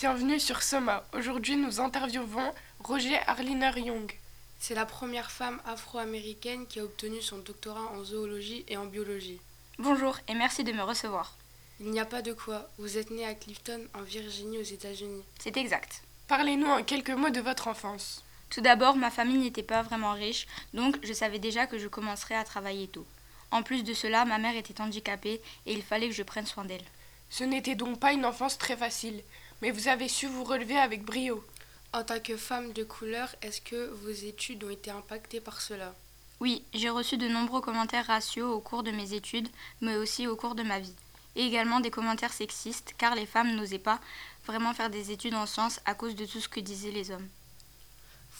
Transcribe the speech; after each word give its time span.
Bienvenue 0.00 0.40
sur 0.40 0.62
Soma. 0.62 1.04
Aujourd'hui, 1.12 1.56
nous 1.56 1.78
interviewons 1.78 2.54
Roger 2.82 3.18
Arliner 3.26 3.72
Young. 3.76 4.10
C'est 4.58 4.74
la 4.74 4.86
première 4.86 5.30
femme 5.30 5.60
afro-américaine 5.66 6.66
qui 6.66 6.80
a 6.80 6.84
obtenu 6.84 7.20
son 7.20 7.36
doctorat 7.36 7.92
en 7.92 8.02
zoologie 8.02 8.64
et 8.68 8.78
en 8.78 8.86
biologie. 8.86 9.38
Bonjour 9.78 10.16
et 10.26 10.32
merci 10.32 10.64
de 10.64 10.72
me 10.72 10.80
recevoir. 10.80 11.36
Il 11.80 11.90
n'y 11.90 12.00
a 12.00 12.06
pas 12.06 12.22
de 12.22 12.32
quoi. 12.32 12.66
Vous 12.78 12.96
êtes 12.96 13.10
né 13.10 13.26
à 13.26 13.34
Clifton, 13.34 13.82
en 13.92 14.00
Virginie, 14.00 14.56
aux 14.56 14.62
États-Unis. 14.62 15.22
C'est 15.38 15.58
exact. 15.58 16.00
Parlez-nous 16.28 16.66
en 16.66 16.82
quelques 16.82 17.10
mots 17.10 17.28
de 17.28 17.42
votre 17.42 17.68
enfance. 17.68 18.24
Tout 18.48 18.62
d'abord, 18.62 18.96
ma 18.96 19.10
famille 19.10 19.36
n'était 19.36 19.62
pas 19.62 19.82
vraiment 19.82 20.14
riche, 20.14 20.46
donc 20.72 20.96
je 21.02 21.12
savais 21.12 21.38
déjà 21.38 21.66
que 21.66 21.78
je 21.78 21.88
commencerais 21.88 22.36
à 22.36 22.44
travailler 22.44 22.88
tôt. 22.88 23.06
En 23.50 23.62
plus 23.62 23.84
de 23.84 23.92
cela, 23.92 24.24
ma 24.24 24.38
mère 24.38 24.56
était 24.56 24.80
handicapée 24.80 25.42
et 25.66 25.74
il 25.74 25.82
fallait 25.82 26.08
que 26.08 26.14
je 26.14 26.22
prenne 26.22 26.46
soin 26.46 26.64
d'elle. 26.64 26.84
Ce 27.28 27.44
n'était 27.44 27.74
donc 27.74 28.00
pas 28.00 28.14
une 28.14 28.24
enfance 28.24 28.56
très 28.56 28.78
facile, 28.78 29.22
mais 29.62 29.70
vous 29.70 29.88
avez 29.88 30.08
su 30.08 30.26
vous 30.26 30.44
relever 30.44 30.78
avec 30.78 31.04
brio. 31.04 31.44
En 31.92 32.04
tant 32.04 32.20
que 32.20 32.36
femme 32.36 32.72
de 32.72 32.84
couleur, 32.84 33.34
est-ce 33.42 33.60
que 33.60 33.90
vos 34.02 34.10
études 34.10 34.62
ont 34.64 34.70
été 34.70 34.90
impactées 34.90 35.40
par 35.40 35.60
cela? 35.60 35.94
Oui, 36.40 36.64
j'ai 36.72 36.88
reçu 36.88 37.16
de 37.16 37.28
nombreux 37.28 37.60
commentaires 37.60 38.06
raciaux 38.06 38.52
au 38.52 38.60
cours 38.60 38.82
de 38.82 38.90
mes 38.90 39.12
études, 39.12 39.48
mais 39.80 39.96
aussi 39.96 40.26
au 40.26 40.36
cours 40.36 40.54
de 40.54 40.62
ma 40.62 40.78
vie. 40.78 40.94
Et 41.36 41.44
également 41.44 41.80
des 41.80 41.90
commentaires 41.90 42.32
sexistes, 42.32 42.94
car 42.96 43.14
les 43.14 43.26
femmes 43.26 43.54
n'osaient 43.54 43.78
pas 43.78 44.00
vraiment 44.46 44.72
faire 44.72 44.88
des 44.88 45.10
études 45.10 45.34
en 45.34 45.46
sciences 45.46 45.80
à 45.84 45.94
cause 45.94 46.14
de 46.14 46.24
tout 46.24 46.40
ce 46.40 46.48
que 46.48 46.60
disaient 46.60 46.90
les 46.90 47.10
hommes. 47.10 47.28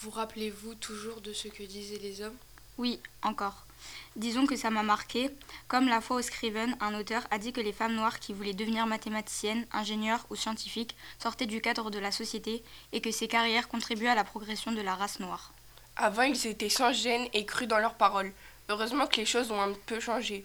Vous 0.00 0.10
rappelez-vous 0.10 0.76
toujours 0.76 1.20
de 1.20 1.32
ce 1.32 1.48
que 1.48 1.62
disaient 1.62 1.98
les 1.98 2.22
hommes? 2.22 2.36
Oui, 2.78 3.00
encore. 3.22 3.66
Disons 4.16 4.46
que 4.46 4.56
ça 4.56 4.70
m'a 4.70 4.82
marqué, 4.82 5.30
comme 5.68 5.88
la 5.88 6.00
fois 6.00 6.16
où 6.16 6.22
Scriven, 6.22 6.76
un 6.80 6.94
auteur, 6.94 7.26
a 7.30 7.38
dit 7.38 7.52
que 7.52 7.60
les 7.60 7.72
femmes 7.72 7.94
noires 7.94 8.18
qui 8.18 8.32
voulaient 8.32 8.52
devenir 8.52 8.86
mathématiciennes, 8.86 9.66
ingénieures 9.72 10.26
ou 10.30 10.36
scientifiques 10.36 10.96
sortaient 11.18 11.46
du 11.46 11.60
cadre 11.60 11.90
de 11.90 11.98
la 11.98 12.12
société 12.12 12.62
et 12.92 13.00
que 13.00 13.10
ces 13.10 13.28
carrières 13.28 13.68
contribuaient 13.68 14.08
à 14.08 14.14
la 14.14 14.24
progression 14.24 14.72
de 14.72 14.80
la 14.80 14.94
race 14.94 15.20
noire. 15.20 15.52
Avant, 15.96 16.22
ils 16.22 16.46
étaient 16.46 16.68
sans 16.68 16.92
gêne 16.92 17.28
et 17.32 17.44
crus 17.44 17.68
dans 17.68 17.78
leurs 17.78 17.94
paroles. 17.94 18.32
Heureusement 18.68 19.06
que 19.06 19.16
les 19.16 19.26
choses 19.26 19.50
ont 19.50 19.60
un 19.60 19.72
peu 19.86 20.00
changé. 20.00 20.44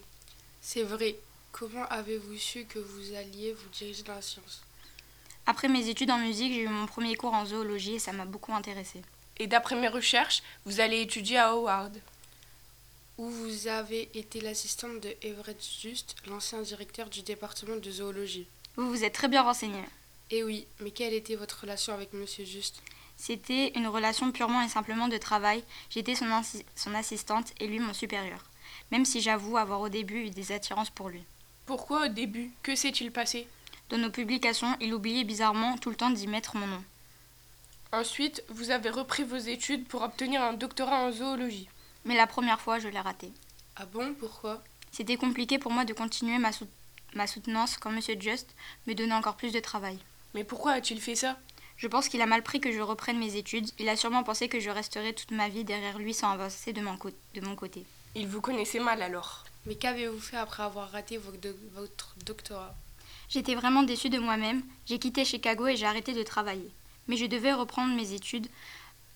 C'est 0.60 0.82
vrai. 0.82 1.16
Comment 1.52 1.86
avez-vous 1.86 2.36
su 2.36 2.64
que 2.66 2.78
vous 2.78 3.14
alliez 3.14 3.54
vous 3.54 3.68
diriger 3.70 4.02
dans 4.02 4.14
la 4.14 4.22
science? 4.22 4.62
Après 5.46 5.68
mes 5.68 5.88
études 5.88 6.10
en 6.10 6.18
musique, 6.18 6.52
j'ai 6.52 6.62
eu 6.62 6.68
mon 6.68 6.86
premier 6.86 7.14
cours 7.14 7.32
en 7.32 7.46
zoologie 7.46 7.94
et 7.94 7.98
ça 7.98 8.12
m'a 8.12 8.24
beaucoup 8.24 8.52
intéressée. 8.52 9.00
Et 9.38 9.46
d'après 9.46 9.76
mes 9.76 9.88
recherches, 9.88 10.42
vous 10.64 10.80
allez 10.80 11.00
étudier 11.00 11.38
à 11.38 11.52
Howard. 11.52 11.96
Où 13.18 13.30
vous 13.30 13.66
avez 13.66 14.10
été 14.12 14.42
l'assistante 14.42 15.00
de 15.00 15.14
Everett 15.22 15.64
Just, 15.80 16.16
l'ancien 16.28 16.60
directeur 16.60 17.08
du 17.08 17.22
département 17.22 17.76
de 17.76 17.90
zoologie. 17.90 18.46
Vous 18.76 18.90
vous 18.90 19.04
êtes 19.04 19.14
très 19.14 19.28
bien 19.28 19.42
renseigné. 19.42 19.82
Eh 20.30 20.42
oui, 20.42 20.66
mais 20.80 20.90
quelle 20.90 21.14
était 21.14 21.34
votre 21.34 21.62
relation 21.62 21.94
avec 21.94 22.12
Monsieur 22.12 22.44
Just 22.44 22.82
C'était 23.16 23.72
une 23.74 23.86
relation 23.86 24.32
purement 24.32 24.60
et 24.60 24.68
simplement 24.68 25.08
de 25.08 25.16
travail. 25.16 25.64
J'étais 25.88 26.14
son, 26.14 26.26
son 26.74 26.94
assistante 26.94 27.54
et 27.58 27.66
lui 27.66 27.78
mon 27.78 27.94
supérieur. 27.94 28.44
Même 28.92 29.06
si 29.06 29.22
j'avoue 29.22 29.56
avoir 29.56 29.80
au 29.80 29.88
début 29.88 30.26
eu 30.26 30.30
des 30.30 30.52
attirances 30.52 30.90
pour 30.90 31.08
lui. 31.08 31.24
Pourquoi 31.64 32.06
au 32.06 32.08
début? 32.08 32.50
Que 32.62 32.76
s'est-il 32.76 33.12
passé? 33.12 33.48
Dans 33.88 33.98
nos 33.98 34.10
publications, 34.10 34.76
il 34.80 34.92
oubliait 34.92 35.24
bizarrement 35.24 35.78
tout 35.78 35.88
le 35.88 35.96
temps 35.96 36.10
d'y 36.10 36.26
mettre 36.26 36.56
mon 36.56 36.66
nom. 36.66 36.84
Ensuite, 37.92 38.44
vous 38.50 38.70
avez 38.70 38.90
repris 38.90 39.24
vos 39.24 39.36
études 39.36 39.86
pour 39.86 40.02
obtenir 40.02 40.42
un 40.42 40.52
doctorat 40.52 40.98
en 40.98 41.12
zoologie. 41.12 41.68
Mais 42.06 42.16
la 42.16 42.26
première 42.26 42.60
fois, 42.60 42.78
je 42.78 42.88
l'ai 42.88 43.00
raté. 43.00 43.32
Ah 43.74 43.84
bon? 43.84 44.14
Pourquoi? 44.14 44.62
C'était 44.92 45.16
compliqué 45.16 45.58
pour 45.58 45.72
moi 45.72 45.84
de 45.84 45.92
continuer 45.92 46.38
ma, 46.38 46.52
sou 46.52 46.66
ma 47.14 47.26
soutenance 47.26 47.76
quand 47.76 47.90
Monsieur 47.90 48.18
Just 48.18 48.54
me 48.86 48.94
donnait 48.94 49.12
encore 49.14 49.36
plus 49.36 49.52
de 49.52 49.60
travail. 49.60 49.98
Mais 50.32 50.44
pourquoi 50.44 50.72
a-t-il 50.72 51.00
fait 51.00 51.16
ça? 51.16 51.36
Je 51.76 51.88
pense 51.88 52.08
qu'il 52.08 52.22
a 52.22 52.26
mal 52.26 52.42
pris 52.42 52.60
que 52.60 52.72
je 52.72 52.80
reprenne 52.80 53.18
mes 53.18 53.36
études. 53.36 53.68
Il 53.78 53.88
a 53.88 53.96
sûrement 53.96 54.22
pensé 54.22 54.48
que 54.48 54.60
je 54.60 54.70
resterais 54.70 55.12
toute 55.12 55.32
ma 55.32 55.48
vie 55.48 55.64
derrière 55.64 55.98
lui 55.98 56.14
sans 56.14 56.30
avancer 56.30 56.72
de 56.72 56.80
mon, 56.80 56.96
de 57.34 57.40
mon 57.42 57.56
côté. 57.56 57.84
Il 58.14 58.28
vous 58.28 58.40
connaissait 58.40 58.78
mal 58.78 59.02
alors. 59.02 59.44
Mais 59.66 59.74
qu'avez-vous 59.74 60.20
fait 60.20 60.36
après 60.36 60.62
avoir 60.62 60.90
raté 60.92 61.18
votre 61.18 62.14
doctorat? 62.24 62.74
J'étais 63.28 63.56
vraiment 63.56 63.82
déçue 63.82 64.10
de 64.10 64.18
moi-même. 64.18 64.62
J'ai 64.86 65.00
quitté 65.00 65.24
Chicago 65.24 65.66
et 65.66 65.76
j'ai 65.76 65.86
arrêté 65.86 66.14
de 66.14 66.22
travailler. 66.22 66.70
Mais 67.08 67.16
je 67.16 67.26
devais 67.26 67.52
reprendre 67.52 67.94
mes 67.94 68.12
études 68.12 68.46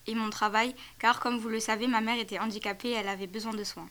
et 0.07 0.15
mon 0.15 0.29
travail, 0.29 0.75
car 0.99 1.19
comme 1.19 1.37
vous 1.37 1.49
le 1.49 1.59
savez, 1.59 1.87
ma 1.87 2.01
mère 2.01 2.19
était 2.19 2.39
handicapée 2.39 2.89
et 2.89 2.93
elle 2.93 3.07
avait 3.07 3.27
besoin 3.27 3.53
de 3.53 3.63
soins. 3.63 3.89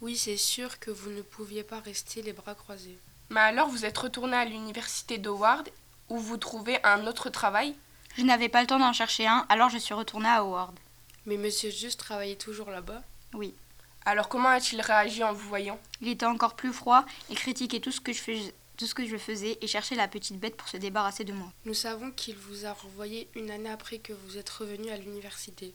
Oui, 0.00 0.16
c'est 0.16 0.36
sûr 0.36 0.78
que 0.78 0.90
vous 0.90 1.10
ne 1.10 1.22
pouviez 1.22 1.62
pas 1.62 1.80
rester 1.80 2.22
les 2.22 2.32
bras 2.32 2.54
croisés. 2.54 2.98
Mais 3.30 3.40
alors 3.40 3.68
vous 3.68 3.84
êtes 3.84 3.96
retourné 3.96 4.36
à 4.36 4.44
l'université 4.44 5.18
d'Howard, 5.18 5.68
où 6.08 6.18
vous 6.18 6.36
trouvez 6.36 6.78
un 6.84 7.06
autre 7.06 7.30
travail? 7.30 7.74
Je 8.16 8.22
n'avais 8.22 8.48
pas 8.48 8.60
le 8.60 8.66
temps 8.66 8.78
d'en 8.78 8.92
chercher 8.92 9.26
un, 9.26 9.46
alors 9.48 9.70
je 9.70 9.78
suis 9.78 9.94
retournée 9.94 10.28
à 10.28 10.40
Howard. 10.40 10.78
Mais 11.26 11.36
monsieur 11.36 11.70
Just 11.70 11.98
travaillait 11.98 12.36
toujours 12.36 12.70
là-bas? 12.70 13.02
Oui. 13.32 13.54
Alors 14.04 14.28
comment 14.28 14.50
a-t-il 14.50 14.82
réagi 14.82 15.24
en 15.24 15.32
vous 15.32 15.48
voyant? 15.48 15.80
Il 16.02 16.08
était 16.08 16.26
encore 16.26 16.54
plus 16.54 16.72
froid 16.72 17.06
et 17.30 17.34
critiquait 17.34 17.80
tout 17.80 17.90
ce 17.90 18.00
que 18.00 18.12
je 18.12 18.20
faisais 18.20 18.54
tout 18.76 18.86
ce 18.86 18.94
que 18.94 19.06
je 19.06 19.16
faisais 19.16 19.58
et 19.60 19.66
cherchait 19.66 19.94
la 19.94 20.08
petite 20.08 20.38
bête 20.38 20.56
pour 20.56 20.68
se 20.68 20.76
débarrasser 20.76 21.24
de 21.24 21.32
moi. 21.32 21.52
Nous 21.64 21.74
savons 21.74 22.10
qu'il 22.10 22.36
vous 22.36 22.66
a 22.66 22.72
renvoyé 22.72 23.28
une 23.34 23.50
année 23.50 23.70
après 23.70 23.98
que 23.98 24.12
vous 24.12 24.38
êtes 24.38 24.50
revenu 24.50 24.90
à 24.90 24.96
l'université. 24.96 25.74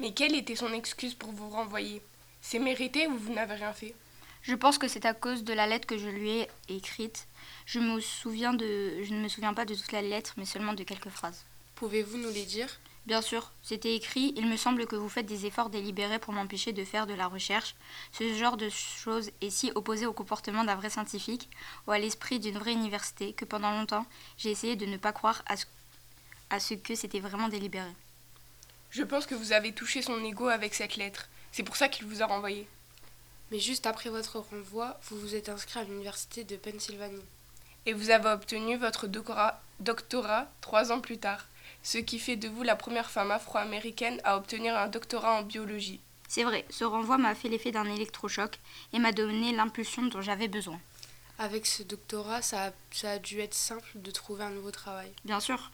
Mais 0.00 0.12
quelle 0.12 0.34
était 0.34 0.56
son 0.56 0.72
excuse 0.72 1.14
pour 1.14 1.32
vous 1.32 1.48
renvoyer? 1.48 2.02
C'est 2.40 2.58
mérité 2.58 3.06
ou 3.06 3.16
vous 3.16 3.32
n'avez 3.32 3.54
rien 3.54 3.72
fait? 3.72 3.94
Je 4.42 4.54
pense 4.54 4.76
que 4.76 4.88
c'est 4.88 5.06
à 5.06 5.14
cause 5.14 5.44
de 5.44 5.54
la 5.54 5.66
lettre 5.66 5.86
que 5.86 5.96
je 5.96 6.08
lui 6.08 6.30
ai 6.30 6.48
écrite. 6.68 7.26
Je, 7.64 7.78
me 7.78 8.00
souviens 8.00 8.52
de... 8.52 9.02
je 9.02 9.14
ne 9.14 9.22
me 9.22 9.28
souviens 9.28 9.54
pas 9.54 9.64
de 9.64 9.74
toute 9.74 9.92
la 9.92 10.02
lettre, 10.02 10.34
mais 10.36 10.44
seulement 10.44 10.74
de 10.74 10.82
quelques 10.82 11.08
phrases. 11.08 11.44
Pouvez-vous 11.76 12.18
nous 12.18 12.30
les 12.30 12.44
dire? 12.44 12.68
Bien 13.06 13.20
sûr, 13.20 13.52
c'était 13.62 13.94
écrit 13.94 14.32
Il 14.36 14.48
me 14.48 14.56
semble 14.56 14.86
que 14.86 14.96
vous 14.96 15.10
faites 15.10 15.26
des 15.26 15.44
efforts 15.44 15.68
délibérés 15.68 16.18
pour 16.18 16.32
m'empêcher 16.32 16.72
de 16.72 16.84
faire 16.84 17.06
de 17.06 17.12
la 17.12 17.26
recherche. 17.26 17.74
Ce 18.12 18.34
genre 18.34 18.56
de 18.56 18.70
choses 18.70 19.30
est 19.42 19.50
si 19.50 19.70
opposé 19.74 20.06
au 20.06 20.14
comportement 20.14 20.64
d'un 20.64 20.74
vrai 20.74 20.88
scientifique 20.88 21.50
ou 21.86 21.90
à 21.90 21.98
l'esprit 21.98 22.40
d'une 22.40 22.58
vraie 22.58 22.72
université 22.72 23.34
que 23.34 23.44
pendant 23.44 23.72
longtemps, 23.72 24.06
j'ai 24.38 24.50
essayé 24.50 24.74
de 24.76 24.86
ne 24.86 24.96
pas 24.96 25.12
croire 25.12 25.42
à 25.46 25.58
ce, 25.58 25.66
à 26.48 26.60
ce 26.60 26.74
que 26.74 26.94
c'était 26.94 27.20
vraiment 27.20 27.48
délibéré. 27.48 27.92
Je 28.90 29.02
pense 29.02 29.26
que 29.26 29.34
vous 29.34 29.52
avez 29.52 29.72
touché 29.72 30.00
son 30.00 30.24
ego 30.24 30.46
avec 30.46 30.74
cette 30.74 30.96
lettre. 30.96 31.28
C'est 31.52 31.62
pour 31.62 31.76
ça 31.76 31.88
qu'il 31.88 32.06
vous 32.06 32.22
a 32.22 32.26
renvoyé. 32.26 32.66
Mais 33.50 33.58
juste 33.58 33.84
après 33.84 34.08
votre 34.08 34.38
renvoi, 34.38 34.98
vous 35.08 35.20
vous 35.20 35.34
êtes 35.34 35.50
inscrit 35.50 35.80
à 35.80 35.84
l'université 35.84 36.42
de 36.42 36.56
Pennsylvanie. 36.56 37.22
Et 37.84 37.92
vous 37.92 38.08
avez 38.08 38.30
obtenu 38.30 38.78
votre 38.78 39.08
doctorat, 39.08 39.60
doctorat 39.80 40.48
trois 40.62 40.90
ans 40.90 41.00
plus 41.00 41.18
tard 41.18 41.46
ce 41.84 41.98
qui 41.98 42.18
fait 42.18 42.34
de 42.34 42.48
vous 42.48 42.64
la 42.64 42.74
première 42.74 43.10
femme 43.10 43.30
afro-américaine 43.30 44.20
à 44.24 44.36
obtenir 44.36 44.76
un 44.76 44.88
doctorat 44.88 45.38
en 45.38 45.42
biologie. 45.42 46.00
C'est 46.26 46.42
vrai, 46.42 46.64
ce 46.70 46.82
renvoi 46.82 47.18
m'a 47.18 47.34
fait 47.36 47.48
l'effet 47.48 47.70
d'un 47.70 47.84
électrochoc 47.84 48.58
et 48.92 48.98
m'a 48.98 49.12
donné 49.12 49.52
l'impulsion 49.52 50.02
dont 50.06 50.22
j'avais 50.22 50.48
besoin. 50.48 50.80
Avec 51.38 51.66
ce 51.66 51.82
doctorat, 51.82 52.42
ça 52.42 52.66
a, 52.66 52.70
ça 52.90 53.12
a 53.12 53.18
dû 53.18 53.40
être 53.40 53.54
simple 53.54 53.88
de 53.96 54.10
trouver 54.10 54.44
un 54.44 54.50
nouveau 54.50 54.70
travail. 54.70 55.12
Bien 55.24 55.40
sûr. 55.40 55.70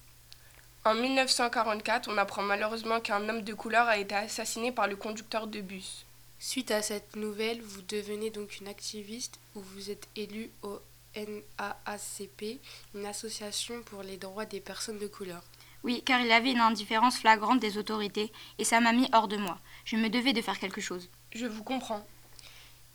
En 0.84 0.94
1944, 0.94 2.08
on 2.10 2.18
apprend 2.18 2.42
malheureusement 2.42 3.00
qu'un 3.00 3.28
homme 3.28 3.42
de 3.42 3.54
couleur 3.54 3.86
a 3.86 3.98
été 3.98 4.14
assassiné 4.14 4.72
par 4.72 4.88
le 4.88 4.96
conducteur 4.96 5.46
de 5.46 5.60
bus. 5.60 6.04
Suite 6.38 6.70
à 6.70 6.82
cette 6.82 7.16
nouvelle, 7.16 7.60
vous 7.60 7.82
devenez 7.82 8.30
donc 8.30 8.58
une 8.60 8.68
activiste 8.68 9.38
où 9.54 9.60
vous 9.60 9.90
êtes 9.90 10.08
élu 10.16 10.50
au 10.62 10.80
NAACP, 11.14 12.58
une 12.94 13.06
association 13.06 13.82
pour 13.82 14.02
les 14.02 14.16
droits 14.16 14.46
des 14.46 14.60
personnes 14.60 14.98
de 14.98 15.06
couleur. 15.06 15.42
Oui, 15.82 16.02
car 16.04 16.20
il 16.20 16.30
avait 16.30 16.52
une 16.52 16.60
indifférence 16.60 17.18
flagrante 17.18 17.60
des 17.60 17.78
autorités, 17.78 18.32
et 18.58 18.64
ça 18.64 18.80
m'a 18.80 18.92
mis 18.92 19.08
hors 19.12 19.28
de 19.28 19.36
moi. 19.36 19.58
Je 19.84 19.96
me 19.96 20.08
devais 20.08 20.32
de 20.32 20.42
faire 20.42 20.58
quelque 20.58 20.80
chose. 20.80 21.08
Je 21.32 21.46
vous 21.46 21.64
comprends. 21.64 22.06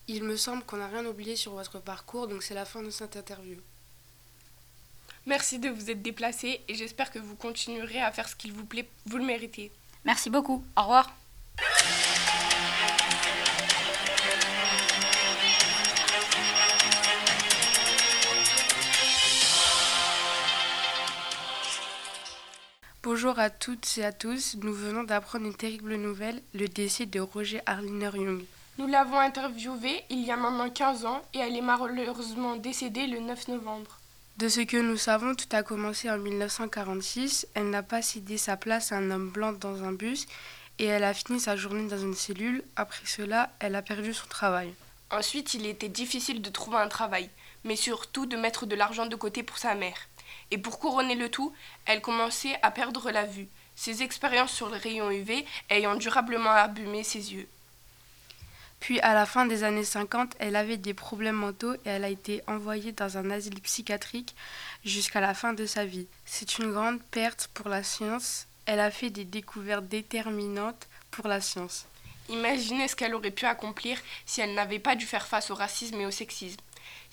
Il 0.07 0.23
me 0.23 0.37
semble 0.37 0.63
qu'on 0.63 0.77
n'a 0.77 0.87
rien 0.87 1.05
oublié 1.05 1.35
sur 1.35 1.53
votre 1.53 1.79
parcours, 1.79 2.27
donc 2.27 2.43
c'est 2.43 2.53
la 2.53 2.65
fin 2.65 2.83
de 2.83 2.91
cette 2.91 3.15
interview. 3.15 3.57
Merci 5.25 5.57
de 5.57 5.69
vous 5.69 5.89
être 5.89 6.03
déplacé 6.03 6.61
et 6.67 6.75
j'espère 6.75 7.09
que 7.11 7.17
vous 7.17 7.35
continuerez 7.35 7.99
à 7.99 8.11
faire 8.11 8.29
ce 8.29 8.35
qu'il 8.35 8.53
vous 8.53 8.65
plaît. 8.65 8.87
Vous 9.07 9.17
le 9.17 9.25
méritez. 9.25 9.71
Merci 10.03 10.29
beaucoup. 10.29 10.63
Au 10.77 10.81
revoir. 10.81 11.11
Bonjour 23.05 23.37
à 23.37 23.51
toutes 23.51 23.99
et 23.99 24.03
à 24.03 24.11
tous. 24.11 24.55
Nous 24.63 24.73
venons 24.73 25.03
d'apprendre 25.03 25.45
une 25.45 25.53
terrible 25.53 25.93
nouvelle, 25.93 26.41
le 26.55 26.67
décès 26.67 27.05
de 27.05 27.19
Roger 27.19 27.61
Arliner 27.67 28.09
Young. 28.15 28.43
Nous 28.79 28.87
l'avons 28.87 29.19
interviewée 29.19 30.03
il 30.09 30.25
y 30.25 30.31
a 30.31 30.35
maintenant 30.35 30.71
15 30.71 31.05
ans 31.05 31.21
et 31.35 31.37
elle 31.37 31.55
est 31.55 31.61
malheureusement 31.61 32.55
décédée 32.55 33.05
le 33.05 33.19
9 33.19 33.49
novembre. 33.49 33.99
De 34.37 34.49
ce 34.49 34.61
que 34.61 34.77
nous 34.77 34.97
savons, 34.97 35.35
tout 35.35 35.45
a 35.51 35.61
commencé 35.61 36.09
en 36.09 36.17
1946. 36.17 37.45
Elle 37.53 37.69
n'a 37.69 37.83
pas 37.83 38.01
cédé 38.01 38.39
sa 38.39 38.57
place 38.57 38.91
à 38.91 38.97
un 38.97 39.11
homme 39.11 39.29
blanc 39.29 39.53
dans 39.53 39.83
un 39.83 39.91
bus 39.91 40.25
et 40.79 40.85
elle 40.85 41.03
a 41.03 41.13
fini 41.13 41.39
sa 41.39 41.55
journée 41.55 41.87
dans 41.87 41.99
une 41.99 42.15
cellule. 42.15 42.63
Après 42.75 43.05
cela, 43.05 43.51
elle 43.59 43.75
a 43.75 43.83
perdu 43.83 44.15
son 44.15 44.25
travail. 44.25 44.73
Ensuite, 45.11 45.53
il 45.53 45.67
était 45.67 45.89
difficile 45.89 46.41
de 46.41 46.49
trouver 46.49 46.77
un 46.77 46.87
travail, 46.87 47.29
mais 47.65 47.75
surtout 47.75 48.25
de 48.25 48.35
mettre 48.35 48.65
de 48.65 48.73
l'argent 48.73 49.05
de 49.05 49.15
côté 49.15 49.43
pour 49.43 49.59
sa 49.59 49.75
mère. 49.75 50.07
Et 50.55 50.57
pour 50.57 50.79
couronner 50.79 51.15
le 51.15 51.27
tout, 51.27 51.53
elle 51.85 51.99
commençait 51.99 52.57
à 52.61 52.71
perdre 52.71 53.11
la 53.11 53.25
vue, 53.25 53.49
ses 53.75 54.03
expériences 54.03 54.53
sur 54.53 54.69
le 54.69 54.77
rayon 54.77 55.11
UV 55.11 55.45
ayant 55.69 55.95
durablement 55.95 56.51
abîmé 56.51 57.03
ses 57.03 57.33
yeux. 57.33 57.49
Puis 58.79 59.01
à 59.01 59.13
la 59.13 59.25
fin 59.25 59.45
des 59.45 59.65
années 59.65 59.83
50, 59.83 60.33
elle 60.39 60.55
avait 60.55 60.77
des 60.77 60.93
problèmes 60.93 61.35
mentaux 61.35 61.73
et 61.73 61.89
elle 61.89 62.05
a 62.05 62.09
été 62.09 62.41
envoyée 62.47 62.93
dans 62.93 63.17
un 63.17 63.31
asile 63.31 63.59
psychiatrique 63.59 64.33
jusqu'à 64.85 65.19
la 65.19 65.33
fin 65.33 65.51
de 65.51 65.65
sa 65.65 65.83
vie. 65.83 66.07
C'est 66.25 66.57
une 66.57 66.71
grande 66.71 67.01
perte 67.11 67.49
pour 67.53 67.67
la 67.67 67.83
science. 67.83 68.47
Elle 68.65 68.79
a 68.79 68.91
fait 68.91 69.09
des 69.09 69.25
découvertes 69.25 69.89
déterminantes 69.89 70.87
pour 71.11 71.27
la 71.27 71.41
science. 71.41 71.85
Imaginez 72.29 72.87
ce 72.87 72.95
qu'elle 72.95 73.13
aurait 73.13 73.29
pu 73.29 73.45
accomplir 73.45 73.99
si 74.25 74.39
elle 74.39 74.53
n'avait 74.53 74.79
pas 74.79 74.95
dû 74.95 75.05
faire 75.05 75.27
face 75.27 75.51
au 75.51 75.55
racisme 75.55 75.99
et 75.99 76.05
au 76.05 76.11
sexisme. 76.11 76.61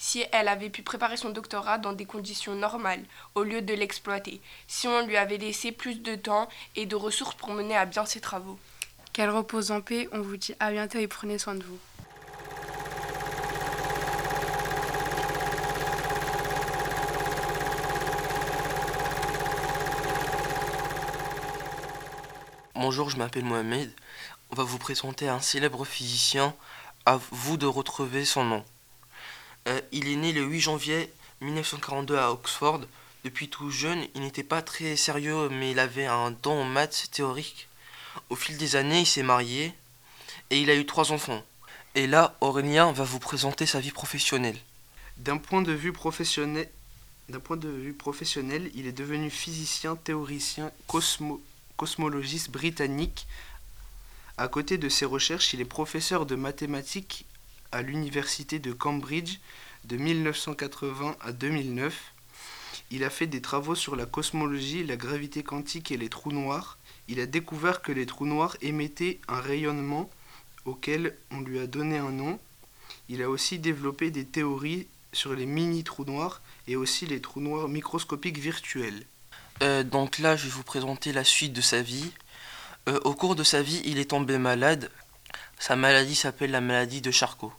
Si 0.04 0.24
elle 0.32 0.48
avait 0.48 0.68
pu 0.68 0.82
préparer 0.82 1.16
son 1.16 1.30
doctorat 1.30 1.78
dans 1.78 1.92
des 1.92 2.06
conditions 2.06 2.56
normales, 2.56 3.04
au 3.36 3.44
lieu 3.44 3.62
de 3.62 3.72
l'exploiter. 3.72 4.40
Si 4.66 4.88
on 4.88 5.06
lui 5.06 5.16
avait 5.16 5.38
laissé 5.38 5.70
plus 5.70 6.02
de 6.02 6.16
temps 6.16 6.48
et 6.74 6.86
de 6.86 6.96
ressources 6.96 7.36
pour 7.36 7.50
mener 7.50 7.76
à 7.76 7.86
bien 7.86 8.04
ses 8.04 8.20
travaux. 8.20 8.58
Qu'elle 9.12 9.30
repose 9.30 9.70
en 9.70 9.80
paix. 9.80 10.08
On 10.10 10.20
vous 10.20 10.36
dit 10.36 10.56
à 10.58 10.72
bientôt 10.72 10.98
et 10.98 11.06
prenez 11.06 11.38
soin 11.38 11.54
de 11.54 11.62
vous. 11.62 11.78
Bonjour, 22.74 23.08
je 23.08 23.18
m'appelle 23.18 23.44
Mohamed. 23.44 23.94
On 24.50 24.56
va 24.56 24.64
vous 24.64 24.78
présenter 24.78 25.28
un 25.28 25.40
célèbre 25.40 25.84
physicien. 25.84 26.56
À 27.06 27.20
vous 27.30 27.56
de 27.56 27.66
retrouver 27.66 28.24
son 28.24 28.44
nom. 28.44 28.64
Il 29.94 30.08
est 30.08 30.16
né 30.16 30.32
le 30.32 30.42
8 30.42 30.60
janvier 30.60 31.12
1942 31.42 32.16
à 32.16 32.32
Oxford. 32.32 32.80
Depuis 33.24 33.50
tout 33.50 33.70
jeune, 33.70 34.06
il 34.14 34.22
n'était 34.22 34.42
pas 34.42 34.62
très 34.62 34.96
sérieux, 34.96 35.50
mais 35.50 35.72
il 35.72 35.78
avait 35.78 36.06
un 36.06 36.30
don 36.30 36.62
en 36.62 36.64
maths 36.64 37.08
théorique. 37.12 37.68
Au 38.30 38.36
fil 38.36 38.56
des 38.56 38.74
années, 38.76 39.00
il 39.00 39.06
s'est 39.06 39.22
marié 39.22 39.74
et 40.48 40.58
il 40.58 40.70
a 40.70 40.76
eu 40.76 40.86
trois 40.86 41.12
enfants. 41.12 41.42
Et 41.94 42.06
là, 42.06 42.34
Aurélien 42.40 42.90
va 42.92 43.04
vous 43.04 43.18
présenter 43.18 43.66
sa 43.66 43.80
vie 43.80 43.90
professionnelle. 43.90 44.56
D'un 45.18 45.36
point 45.36 45.60
de 45.60 45.72
vue 45.72 45.92
professionnel, 45.92 46.70
il 47.28 48.86
est 48.86 48.92
devenu 48.92 49.28
physicien, 49.28 49.94
théoricien, 49.94 50.72
cosmologiste 51.76 52.50
britannique. 52.50 53.26
À 54.38 54.48
côté 54.48 54.78
de 54.78 54.88
ses 54.88 55.04
recherches, 55.04 55.52
il 55.52 55.60
est 55.60 55.66
professeur 55.66 56.24
de 56.24 56.34
mathématiques 56.34 57.26
à 57.72 57.82
l'université 57.82 58.58
de 58.58 58.72
Cambridge 58.72 59.38
de 59.84 59.96
1980 59.96 61.16
à 61.20 61.32
2009. 61.32 62.12
Il 62.90 63.04
a 63.04 63.10
fait 63.10 63.26
des 63.26 63.40
travaux 63.40 63.74
sur 63.74 63.96
la 63.96 64.06
cosmologie, 64.06 64.84
la 64.84 64.96
gravité 64.96 65.42
quantique 65.42 65.90
et 65.90 65.96
les 65.96 66.08
trous 66.08 66.32
noirs 66.32 66.78
il 67.08 67.20
a 67.20 67.26
découvert 67.26 67.82
que 67.82 67.92
les 67.92 68.06
trous 68.06 68.26
noirs 68.26 68.56
émettaient 68.62 69.20
un 69.28 69.40
rayonnement 69.40 70.08
auquel 70.64 71.16
on 71.30 71.40
lui 71.40 71.58
a 71.58 71.66
donné 71.66 71.98
un 71.98 72.10
nom. 72.10 72.38
Il 73.08 73.22
a 73.22 73.28
aussi 73.28 73.58
développé 73.58 74.10
des 74.10 74.24
théories 74.24 74.86
sur 75.12 75.34
les 75.34 75.46
mini-trous 75.46 76.04
noirs 76.04 76.40
et 76.68 76.76
aussi 76.76 77.06
les 77.06 77.20
trous 77.20 77.40
noirs 77.40 77.68
microscopiques 77.68 78.38
virtuels. 78.38 79.04
Euh, 79.62 79.82
donc 79.82 80.18
là, 80.18 80.36
je 80.36 80.44
vais 80.44 80.52
vous 80.52 80.62
présenter 80.62 81.12
la 81.12 81.24
suite 81.24 81.52
de 81.52 81.60
sa 81.60 81.82
vie. 81.82 82.12
Euh, 82.88 82.98
au 83.04 83.14
cours 83.14 83.36
de 83.36 83.44
sa 83.44 83.62
vie, 83.62 83.82
il 83.84 83.98
est 83.98 84.10
tombé 84.10 84.38
malade. 84.38 84.90
Sa 85.58 85.76
maladie 85.76 86.14
s'appelle 86.14 86.50
la 86.50 86.60
maladie 86.60 87.00
de 87.00 87.10
Charcot. 87.10 87.52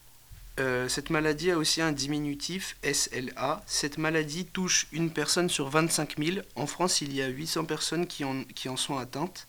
Euh, 0.59 0.87
cette 0.87 1.09
maladie 1.09 1.51
a 1.51 1.57
aussi 1.57 1.81
un 1.81 1.91
diminutif 1.91 2.75
SLA. 2.83 3.63
Cette 3.65 3.97
maladie 3.97 4.45
touche 4.45 4.87
une 4.91 5.11
personne 5.11 5.49
sur 5.49 5.69
25 5.69 6.17
000. 6.17 6.37
En 6.55 6.67
France, 6.67 7.01
il 7.01 7.13
y 7.13 7.21
a 7.21 7.27
800 7.27 7.65
personnes 7.65 8.05
qui 8.05 8.23
en, 8.23 8.43
qui 8.43 8.69
en 8.69 8.77
sont 8.77 8.97
atteintes. 8.97 9.47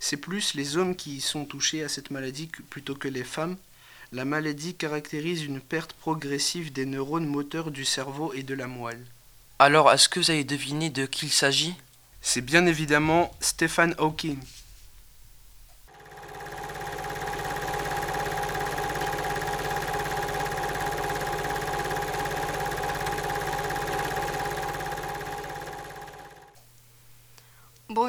C'est 0.00 0.16
plus 0.16 0.54
les 0.54 0.76
hommes 0.76 0.94
qui 0.94 1.20
sont 1.20 1.44
touchés 1.44 1.82
à 1.82 1.88
cette 1.88 2.10
maladie 2.10 2.48
plutôt 2.70 2.94
que 2.94 3.08
les 3.08 3.24
femmes. 3.24 3.56
La 4.12 4.24
maladie 4.24 4.74
caractérise 4.74 5.42
une 5.42 5.60
perte 5.60 5.92
progressive 5.92 6.72
des 6.72 6.86
neurones 6.86 7.26
moteurs 7.26 7.70
du 7.70 7.84
cerveau 7.84 8.32
et 8.32 8.42
de 8.42 8.54
la 8.54 8.68
moelle. 8.68 9.04
Alors, 9.58 9.90
est-ce 9.92 10.08
que 10.08 10.20
vous 10.20 10.30
avez 10.30 10.44
deviné 10.44 10.88
de 10.88 11.04
qui 11.04 11.26
il 11.26 11.32
s'agit? 11.32 11.74
C'est 12.22 12.40
bien 12.40 12.64
évidemment 12.66 13.34
Stephen 13.40 13.94
Hawking. 13.98 14.38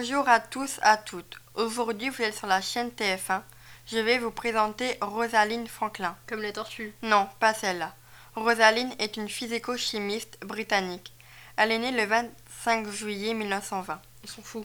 Bonjour 0.02 0.30
à 0.30 0.40
tous, 0.40 0.80
à 0.82 0.96
toutes. 0.96 1.36
Aujourd'hui, 1.56 2.08
vous 2.08 2.22
êtes 2.22 2.34
sur 2.34 2.48
la 2.48 2.62
chaîne 2.62 2.88
TF1. 2.88 3.42
Je 3.86 3.98
vais 3.98 4.18
vous 4.18 4.32
présenter 4.32 4.98
Rosaline 5.02 5.68
Franklin. 5.68 6.16
Comme 6.26 6.42
les 6.42 6.54
tortues 6.54 6.94
Non, 7.02 7.28
pas 7.42 7.54
celle-là. 7.54 7.94
Rosaline 8.34 8.96
est 8.98 9.18
une 9.18 9.28
physico-chimiste 9.28 10.40
britannique. 10.46 11.12
Elle 11.58 11.74
est 11.74 11.80
née 11.80 11.92
le 11.92 12.06
25 12.06 12.88
juillet 12.88 13.34
1920. 13.34 14.00
Ils 14.24 14.30
sont 14.30 14.42
fous. 14.42 14.64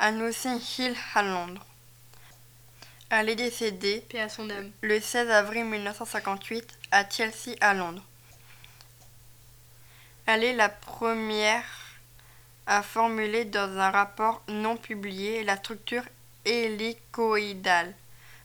À 0.00 0.10
Notting 0.10 0.58
Hill, 0.76 0.96
à 1.14 1.22
Londres. 1.22 1.64
Elle 3.08 3.28
est 3.28 3.36
décédée 3.36 4.04
Paix 4.10 4.22
à 4.22 4.28
son 4.28 4.50
âme. 4.50 4.72
le 4.80 4.98
16 4.98 5.30
avril 5.30 5.64
1958 5.64 6.78
à 6.90 7.08
Chelsea, 7.08 7.54
à 7.60 7.72
Londres. 7.72 8.02
Elle 10.26 10.42
est 10.42 10.56
la 10.56 10.70
première 10.70 11.81
a 12.66 12.82
formulé 12.82 13.44
dans 13.44 13.78
un 13.78 13.90
rapport 13.90 14.42
non 14.48 14.76
publié 14.76 15.44
la 15.44 15.56
structure 15.56 16.02
hélicoïdale 16.44 17.94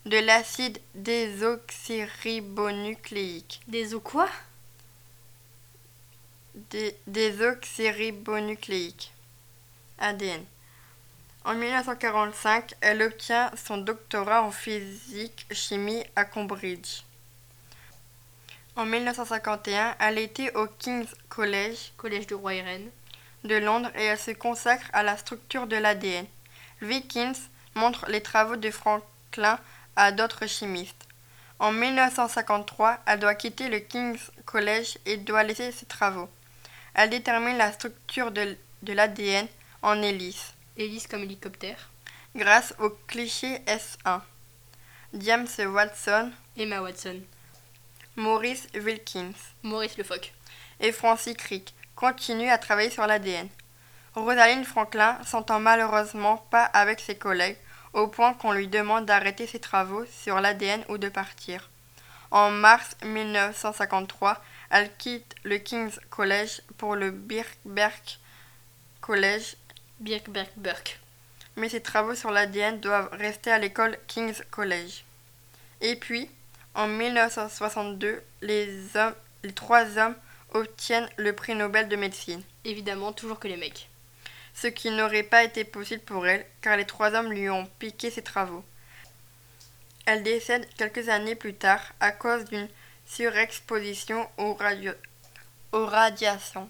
de 0.05 0.17
l'acide 0.17 0.79
désoxyribonucléique. 0.95 3.61
Des 3.67 3.89
quoi? 4.03 4.29
Désoxyribonucléique. 7.07 9.11
ADN. 9.99 10.43
En 11.43 11.55
1945, 11.55 12.75
elle 12.81 13.01
obtient 13.01 13.49
son 13.55 13.77
doctorat 13.77 14.43
en 14.43 14.51
physique-chimie 14.51 16.03
à 16.15 16.23
Cambridge. 16.25 17.01
En 18.75 18.85
1951, 18.85 19.95
elle 19.99 20.19
était 20.19 20.55
au 20.55 20.67
King's 20.67 21.15
College, 21.29 21.93
collège 21.97 22.27
de 22.27 22.35
roi 22.35 22.53
de 23.47 23.55
Londres 23.55 23.91
et 23.95 24.03
elle 24.03 24.19
se 24.19 24.31
consacre 24.31 24.85
à 24.93 25.03
la 25.03 25.17
structure 25.17 25.67
de 25.67 25.75
l'ADN. 25.75 26.25
Wilkins 26.81 27.33
montre 27.75 28.05
les 28.09 28.21
travaux 28.21 28.55
de 28.55 28.69
Franklin 28.69 29.59
à 29.95 30.11
d'autres 30.11 30.47
chimistes. 30.47 31.07
En 31.59 31.71
1953, 31.71 32.99
elle 33.07 33.19
doit 33.19 33.33
quitter 33.33 33.67
le 33.67 33.79
King's 33.79 34.31
College 34.45 34.97
et 35.05 35.17
doit 35.17 35.43
laisser 35.43 35.71
ses 35.71 35.87
travaux. 35.87 36.29
Elle 36.93 37.09
détermine 37.09 37.57
la 37.57 37.71
structure 37.71 38.31
de, 38.31 38.55
l'ADN 38.83 39.47
en 39.81 40.01
hélice. 40.01 40.53
Hélice 40.77 41.07
comme 41.07 41.23
hélicoptère. 41.23 41.89
Grâce 42.35 42.75
au 42.79 42.91
cliché 43.07 43.59
S1. 43.65 44.21
James 45.13 45.47
Watson. 45.59 46.31
Emma 46.55 46.81
Watson. 46.81 47.21
Maurice 48.15 48.67
Wilkins. 48.75 49.33
Maurice 49.63 49.97
le 49.97 50.03
phoque. 50.03 50.33
Et 50.79 50.91
Francis 50.91 51.35
Crick 51.35 51.73
continue 51.97 52.49
à 52.49 52.59
travailler 52.59 52.91
sur 52.91 53.07
l'ADN. 53.07 53.49
Rosaline 54.13 54.63
Franklin 54.63 55.17
s'entend 55.25 55.59
malheureusement 55.59 56.37
pas 56.37 56.63
avec 56.63 56.99
ses 56.99 57.15
collègues 57.15 57.57
au 57.93 58.07
point 58.07 58.35
qu'on 58.35 58.51
lui 58.51 58.67
demande 58.67 59.05
d'arrêter 59.05 59.47
ses 59.47 59.59
travaux 59.59 60.05
sur 60.05 60.39
l'ADN 60.39 60.83
ou 60.89 60.99
de 60.99 61.09
partir. 61.09 61.69
En 62.29 62.51
mars 62.51 62.95
1953, 63.03 64.41
elle 64.69 64.95
quitte 64.97 65.35
le 65.43 65.57
King's 65.57 65.99
College 66.09 66.61
pour 66.77 66.95
le 66.95 67.09
Birkbeck 67.11 68.19
College. 69.01 69.55
Birkbeck 69.99 70.99
Mais 71.55 71.69
ses 71.69 71.81
travaux 71.81 72.13
sur 72.13 72.29
l'ADN 72.29 72.79
doivent 72.79 73.09
rester 73.13 73.51
à 73.51 73.57
l'école 73.57 73.97
King's 74.07 74.43
College. 74.51 75.03
Et 75.81 75.95
puis, 75.95 76.29
en 76.75 76.87
1962, 76.87 78.21
les, 78.41 78.95
hommes, 78.95 79.15
les 79.43 79.53
trois 79.53 79.97
hommes 79.97 80.15
obtiennent 80.53 81.09
le 81.17 81.33
prix 81.33 81.55
Nobel 81.55 81.87
de 81.87 81.95
médecine. 81.95 82.41
Évidemment, 82.65 83.13
toujours 83.13 83.39
que 83.39 83.47
les 83.47 83.57
mecs. 83.57 83.89
Ce 84.53 84.67
qui 84.67 84.89
n'aurait 84.89 85.23
pas 85.23 85.43
été 85.43 85.63
possible 85.63 86.01
pour 86.03 86.25
elle, 86.25 86.45
car 86.61 86.77
les 86.77 86.85
trois 86.85 87.13
hommes 87.13 87.31
lui 87.31 87.49
ont 87.49 87.65
piqué 87.79 88.09
ses 88.09 88.23
travaux. 88.23 88.63
Elle 90.05 90.23
décède 90.23 90.67
quelques 90.75 91.09
années 91.09 91.35
plus 91.35 91.53
tard 91.53 91.81
à 91.99 92.11
cause 92.11 92.45
d'une 92.45 92.69
surexposition 93.05 94.29
aux, 94.37 94.57
aux 95.73 95.85
radiations. 95.85 96.69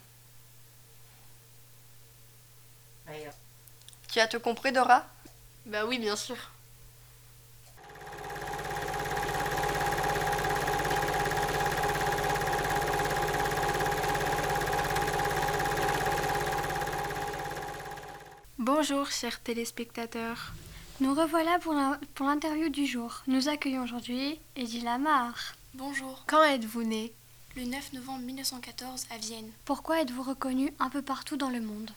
Tu 4.12 4.20
as 4.20 4.28
tout 4.28 4.40
compris, 4.40 4.72
Dora? 4.72 5.06
Bah 5.66 5.86
oui, 5.86 5.98
bien 5.98 6.16
sûr. 6.16 6.36
Bonjour, 18.70 19.10
chers 19.10 19.42
téléspectateurs. 19.42 20.52
Nous 21.00 21.14
revoilà 21.14 21.58
pour 21.58 22.26
l'interview 22.26 22.68
du 22.68 22.84
jour. 22.84 23.22
Nous 23.26 23.48
accueillons 23.48 23.82
aujourd'hui 23.82 24.38
Eddie 24.56 24.82
Lamar. 24.82 25.54
Bonjour. 25.72 26.22
Quand 26.26 26.44
êtes-vous 26.44 26.82
né? 26.82 27.14
Le 27.56 27.64
9 27.64 27.94
novembre 27.94 28.24
1914 28.24 29.06
à 29.08 29.16
Vienne. 29.16 29.50
Pourquoi 29.64 30.02
êtes-vous 30.02 30.22
reconnu 30.22 30.70
un 30.80 30.90
peu 30.90 31.00
partout 31.00 31.38
dans 31.38 31.48
le 31.48 31.62
monde? 31.62 31.90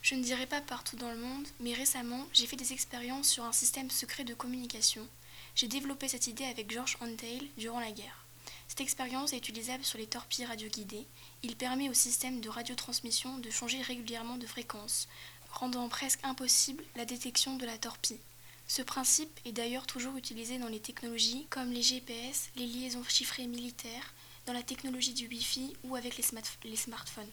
Je 0.00 0.14
ne 0.14 0.22
dirais 0.22 0.46
pas 0.46 0.62
partout 0.62 0.96
dans 0.96 1.10
le 1.10 1.18
monde, 1.18 1.46
mais 1.60 1.74
récemment, 1.74 2.26
j'ai 2.32 2.46
fait 2.46 2.56
des 2.56 2.72
expériences 2.72 3.28
sur 3.28 3.44
un 3.44 3.52
système 3.52 3.90
secret 3.90 4.24
de 4.24 4.32
communication. 4.32 5.06
J'ai 5.54 5.68
développé 5.68 6.08
cette 6.08 6.28
idée 6.28 6.46
avec 6.46 6.72
George 6.72 6.96
Antheil 7.02 7.50
durant 7.58 7.80
la 7.80 7.92
guerre. 7.92 8.24
Cette 8.68 8.80
expérience 8.80 9.32
est 9.32 9.48
utilisable 9.48 9.84
sur 9.84 9.98
les 9.98 10.06
torpilles 10.06 10.44
radioguidées. 10.44 11.06
Il 11.42 11.56
permet 11.56 11.88
au 11.88 11.94
système 11.94 12.40
de 12.40 12.48
radiotransmission 12.48 13.38
de 13.38 13.50
changer 13.50 13.80
régulièrement 13.82 14.38
de 14.38 14.46
fréquence, 14.46 15.08
rendant 15.56 15.88
presque 15.88 16.20
impossible 16.22 16.84
la 16.96 17.04
détection 17.04 17.56
de 17.56 17.66
la 17.66 17.78
torpille. 17.78 18.20
Ce 18.68 18.82
principe 18.82 19.40
est 19.44 19.52
d'ailleurs 19.52 19.86
toujours 19.86 20.16
utilisé 20.16 20.58
dans 20.58 20.68
les 20.68 20.80
technologies 20.80 21.46
comme 21.50 21.70
les 21.70 21.82
GPS, 21.82 22.50
les 22.56 22.66
liaisons 22.66 23.04
chiffrées 23.04 23.46
militaires, 23.46 24.12
dans 24.44 24.52
la 24.52 24.62
technologie 24.62 25.14
du 25.14 25.26
Wi-Fi 25.26 25.76
ou 25.84 25.96
avec 25.96 26.16
les, 26.16 26.76
smartphones. 26.76 27.24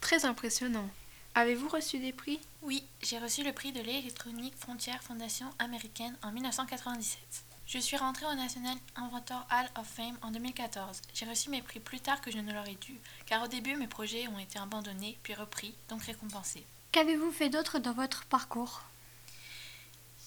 Très 0.00 0.24
impressionnant. 0.24 0.88
Avez-vous 1.34 1.68
reçu 1.68 1.98
des 1.98 2.12
prix? 2.12 2.40
Oui, 2.62 2.84
j'ai 3.02 3.18
reçu 3.18 3.42
le 3.42 3.52
prix 3.52 3.72
de 3.72 3.80
l'électronique 3.80 4.54
Frontier 4.56 4.92
Fondation 5.02 5.46
américaine 5.58 6.16
en 6.22 6.30
1997. 6.30 7.18
Je 7.66 7.78
suis 7.78 7.96
rentrée 7.96 8.26
au 8.26 8.34
National 8.34 8.76
Inventor 8.94 9.46
Hall 9.50 9.68
of 9.80 9.88
Fame 9.88 10.18
en 10.22 10.30
2014. 10.30 11.00
J'ai 11.12 11.26
reçu 11.26 11.50
mes 11.50 11.62
prix 11.62 11.80
plus 11.80 12.00
tard 12.00 12.20
que 12.20 12.30
je 12.30 12.38
ne 12.38 12.52
l'aurais 12.52 12.76
dû, 12.76 12.98
car 13.26 13.42
au 13.42 13.48
début 13.48 13.74
mes 13.74 13.88
projets 13.88 14.28
ont 14.28 14.38
été 14.38 14.58
abandonnés 14.58 15.18
puis 15.22 15.34
repris, 15.34 15.74
donc 15.88 16.02
récompensés. 16.02 16.64
Qu'avez-vous 16.94 17.32
fait 17.32 17.48
d'autre 17.50 17.80
dans 17.80 17.92
votre 17.92 18.24
parcours? 18.26 18.80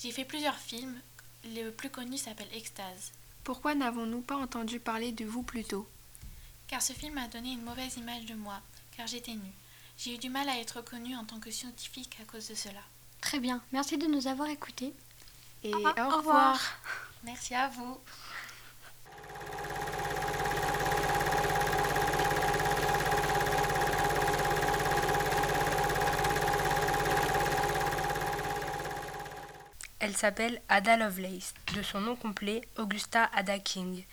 J'ai 0.02 0.12
fait 0.12 0.26
plusieurs 0.26 0.58
films, 0.58 1.00
le 1.46 1.70
plus 1.70 1.90
connu 1.90 2.18
s'appelle 2.18 2.50
Extase, 2.54 3.14
Pourquoi 3.46 3.74
n'avons-nous 3.74 4.20
pas 4.20 4.36
entendu 4.36 4.82
parler 4.82 5.14
de 5.14 5.24
vous 5.24 5.44
plus 5.44 5.64
tôt? 5.64 5.88
Car 6.68 6.82
ce 6.82 6.92
film 6.92 7.18
a 7.20 7.30
donné 7.30 7.54
une 7.54 7.62
mauvaise 7.64 7.96
image 7.96 8.26
de 8.26 8.34
moi, 8.34 8.60
car 8.98 9.08
j'étais 9.08 9.36
nue. 9.36 9.54
J'ai 9.98 10.16
eu 10.16 10.18
du 10.18 10.30
mal 10.30 10.50
à 10.50 10.60
être 10.60 10.80
reconnue 10.80 11.16
en 11.16 11.24
tant 11.24 11.40
que 11.40 11.52
scientifique 11.52 12.18
à 12.22 12.26
cause 12.30 12.50
de 12.50 12.56
cela. 12.56 12.82
Très 13.22 13.40
bien, 13.40 13.64
merci 13.72 13.98
de 13.98 14.08
nous 14.08 14.28
avoir 14.28 14.50
écoutés. 14.50 14.94
Et 15.64 15.74
Au 15.74 15.78
revoir. 15.78 16.10
au 16.10 16.18
revoir. 16.18 16.62
Merci 17.24 17.56
à 17.56 17.70
vous. 17.70 17.98
Elle 30.00 30.16
s'appelle 30.16 30.62
Ada 30.70 30.96
Lovelace, 30.96 31.56
de 31.74 31.82
son 31.82 32.02
nom 32.02 32.16
complet 32.16 32.62
Augusta 32.78 33.32
Ada 33.34 33.58
King. 33.58 34.04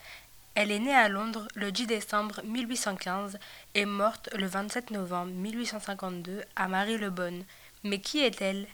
Elle 0.55 0.71
est 0.71 0.79
née 0.79 0.95
à 0.95 1.09
Londres 1.09 1.47
le 1.55 1.73
10 1.73 1.87
décembre 1.87 2.41
1815 2.45 3.39
et 3.75 3.85
morte 3.85 4.31
le 4.35 4.47
27 4.47 4.93
novembre 4.93 5.33
1852 5.33 6.43
à 6.57 6.69
Marie-le-Bonne. 6.69 7.45
Mais 7.83 8.01
qui 8.01 8.21
est-elle? 8.21 8.67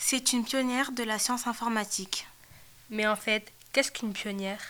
C'est 0.00 0.32
une 0.32 0.44
pionnière 0.44 0.92
de 0.92 1.02
la 1.02 1.18
science 1.18 1.46
informatique. 1.46 2.26
Mais 2.88 3.06
en 3.06 3.16
fait, 3.16 3.52
qu'est-ce 3.72 3.92
qu'une 3.92 4.14
pionnière? 4.14 4.62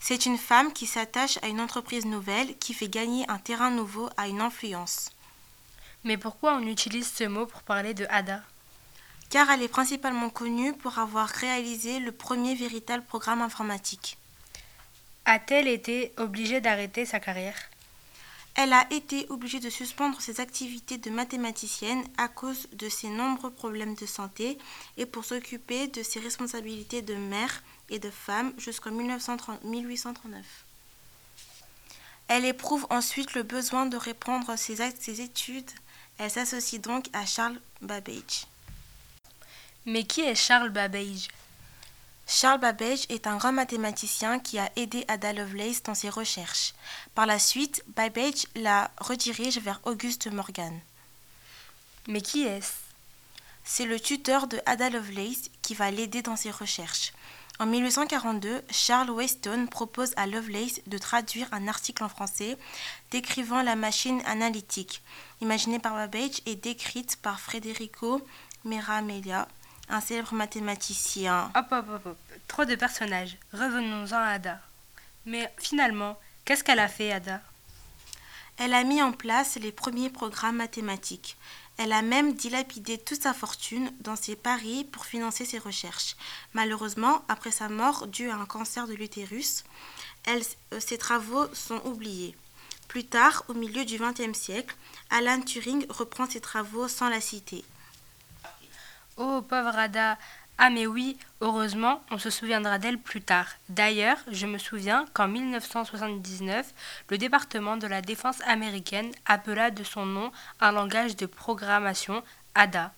C'est 0.00 0.26
une 0.26 0.38
femme 0.38 0.72
qui 0.74 0.86
s'attache 0.86 1.38
à 1.42 1.48
une 1.48 1.60
entreprise 1.62 2.04
nouvelle 2.04 2.58
qui 2.58 2.74
fait 2.74 2.88
gagner 2.88 3.24
un 3.30 3.38
terrain 3.38 3.70
nouveau 3.70 4.10
à 4.18 4.28
une 4.28 4.42
influence. 4.42 5.10
Mais 6.04 6.18
pourquoi 6.18 6.56
on 6.56 6.66
utilise 6.66 7.10
ce 7.10 7.24
mot 7.24 7.46
pour 7.46 7.62
parler 7.62 7.94
de 7.94 8.06
Ada? 8.10 8.42
Car 9.30 9.50
elle 9.50 9.62
est 9.62 9.68
principalement 9.68 10.28
connue 10.28 10.72
pour 10.74 10.98
avoir 10.98 11.28
réalisé 11.28 12.00
le 12.00 12.12
premier 12.12 12.54
véritable 12.54 13.04
programme 13.04 13.42
informatique. 13.42 14.18
A-t-elle 15.24 15.68
été 15.68 16.12
obligée 16.16 16.60
d'arrêter 16.60 17.06
sa 17.06 17.20
carrière? 17.20 17.56
Elle 18.56 18.72
a 18.72 18.86
été 18.92 19.26
obligée 19.30 19.60
de 19.60 19.70
suspendre 19.70 20.20
ses 20.20 20.40
activités 20.40 20.98
de 20.98 21.10
mathématicienne 21.10 22.02
à 22.18 22.26
cause 22.26 22.68
de 22.72 22.88
ses 22.88 23.08
nombreux 23.08 23.52
problèmes 23.52 23.94
de 23.94 24.06
santé 24.06 24.58
et 24.96 25.06
pour 25.06 25.24
s'occuper 25.24 25.86
de 25.86 26.02
ses 26.02 26.18
responsabilités 26.18 27.00
de 27.00 27.14
mère 27.14 27.62
et 27.88 28.00
de 28.00 28.10
femme 28.10 28.52
jusqu'en 28.58 28.90
1930 28.90 29.62
1839. 29.62 30.44
Elle 32.26 32.44
éprouve 32.44 32.86
ensuite 32.90 33.34
le 33.34 33.44
besoin 33.44 33.86
de 33.86 33.96
reprendre 33.96 34.56
ses 34.56 34.82
études. 35.20 35.70
Elle 36.18 36.30
s'associe 36.30 36.80
donc 36.80 37.06
à 37.12 37.26
Charles 37.26 37.60
Babbage. 37.80 38.49
Mais 39.86 40.04
qui 40.04 40.20
est 40.20 40.34
Charles 40.34 40.70
Babbage? 40.70 41.28
Charles 42.26 42.60
Babbage 42.60 43.06
est 43.08 43.26
un 43.26 43.38
grand 43.38 43.52
mathématicien 43.52 44.38
qui 44.38 44.58
a 44.58 44.70
aidé 44.76 45.06
Ada 45.08 45.32
Lovelace 45.32 45.82
dans 45.82 45.94
ses 45.94 46.10
recherches. 46.10 46.74
Par 47.14 47.24
la 47.24 47.38
suite, 47.38 47.82
Babbage 47.96 48.46
la 48.54 48.90
redirige 48.98 49.58
vers 49.58 49.80
Auguste 49.84 50.26
Morgan. 50.30 50.78
Mais 52.08 52.20
qui 52.20 52.42
est-ce? 52.42 52.74
C'est 53.64 53.86
le 53.86 53.98
tuteur 53.98 54.48
de 54.48 54.60
Ada 54.66 54.90
Lovelace 54.90 55.50
qui 55.62 55.74
va 55.74 55.90
l'aider 55.90 56.20
dans 56.20 56.36
ses 56.36 56.50
recherches. 56.50 57.12
En 57.58 57.66
1842, 57.66 58.62
Charles 58.70 59.10
Weston 59.10 59.66
propose 59.66 60.12
à 60.16 60.26
Lovelace 60.26 60.80
de 60.86 60.98
traduire 60.98 61.48
un 61.52 61.68
article 61.68 62.04
en 62.04 62.08
français 62.10 62.58
décrivant 63.10 63.62
la 63.62 63.76
machine 63.76 64.22
analytique, 64.26 65.02
imaginée 65.40 65.78
par 65.78 65.94
Babbage 65.94 66.42
et 66.44 66.54
décrite 66.54 67.16
par 67.16 67.40
Federico 67.40 68.20
Meramelia, 68.64 69.48
un 69.90 70.00
célèbre 70.00 70.34
mathématicien. 70.34 71.50
Hop, 71.54 71.66
hop, 71.70 71.86
hop, 71.90 72.06
hop. 72.06 72.18
Trop 72.48 72.64
de 72.64 72.74
personnages. 72.74 73.36
Revenons-en 73.52 74.16
à 74.16 74.28
Ada. 74.28 74.60
Mais 75.26 75.52
finalement, 75.58 76.18
qu'est-ce 76.44 76.64
qu'elle 76.64 76.78
a 76.78 76.88
fait, 76.88 77.12
Ada? 77.12 77.40
Elle 78.56 78.74
a 78.74 78.84
mis 78.84 79.02
en 79.02 79.12
place 79.12 79.56
les 79.56 79.72
premiers 79.72 80.10
programmes 80.10 80.56
mathématiques. 80.56 81.36
Elle 81.78 81.92
a 81.92 82.02
même 82.02 82.34
dilapidé 82.34 82.98
toute 82.98 83.22
sa 83.22 83.32
fortune 83.32 83.90
dans 84.00 84.16
ses 84.16 84.36
paris 84.36 84.84
pour 84.92 85.06
financer 85.06 85.46
ses 85.46 85.58
recherches. 85.58 86.14
Malheureusement, 86.52 87.24
après 87.28 87.52
sa 87.52 87.70
mort 87.70 88.06
due 88.06 88.28
à 88.28 88.36
un 88.36 88.44
cancer 88.44 88.86
de 88.86 88.92
l'utérus, 88.92 89.64
euh, 90.28 90.40
ses 90.78 90.98
travaux 90.98 91.46
sont 91.54 91.80
oubliés. 91.86 92.36
Plus 92.86 93.06
tard, 93.06 93.44
au 93.48 93.54
milieu 93.54 93.84
du 93.84 93.98
XXe 93.98 94.38
siècle, 94.38 94.76
Alan 95.08 95.40
Turing 95.40 95.86
reprend 95.88 96.28
ses 96.28 96.40
travaux 96.40 96.86
sans 96.86 97.08
la 97.08 97.20
citer. 97.20 97.64
Oh, 99.22 99.42
pauvre 99.42 99.76
Ada. 99.76 100.16
Ah 100.56 100.70
mais 100.70 100.86
oui, 100.86 101.18
heureusement, 101.42 102.02
on 102.10 102.16
se 102.16 102.30
souviendra 102.30 102.78
d'elle 102.78 102.96
plus 102.96 103.20
tard. 103.20 103.48
D'ailleurs, 103.68 104.16
je 104.32 104.46
me 104.46 104.56
souviens 104.56 105.04
qu'en 105.12 105.28
1979, 105.28 106.72
le 107.10 107.18
département 107.18 107.76
de 107.76 107.86
la 107.86 108.00
défense 108.00 108.40
américaine 108.46 109.12
appela 109.26 109.70
de 109.70 109.84
son 109.84 110.06
nom 110.06 110.32
un 110.58 110.72
langage 110.72 111.16
de 111.16 111.26
programmation 111.26 112.22
ADA. 112.54 112.94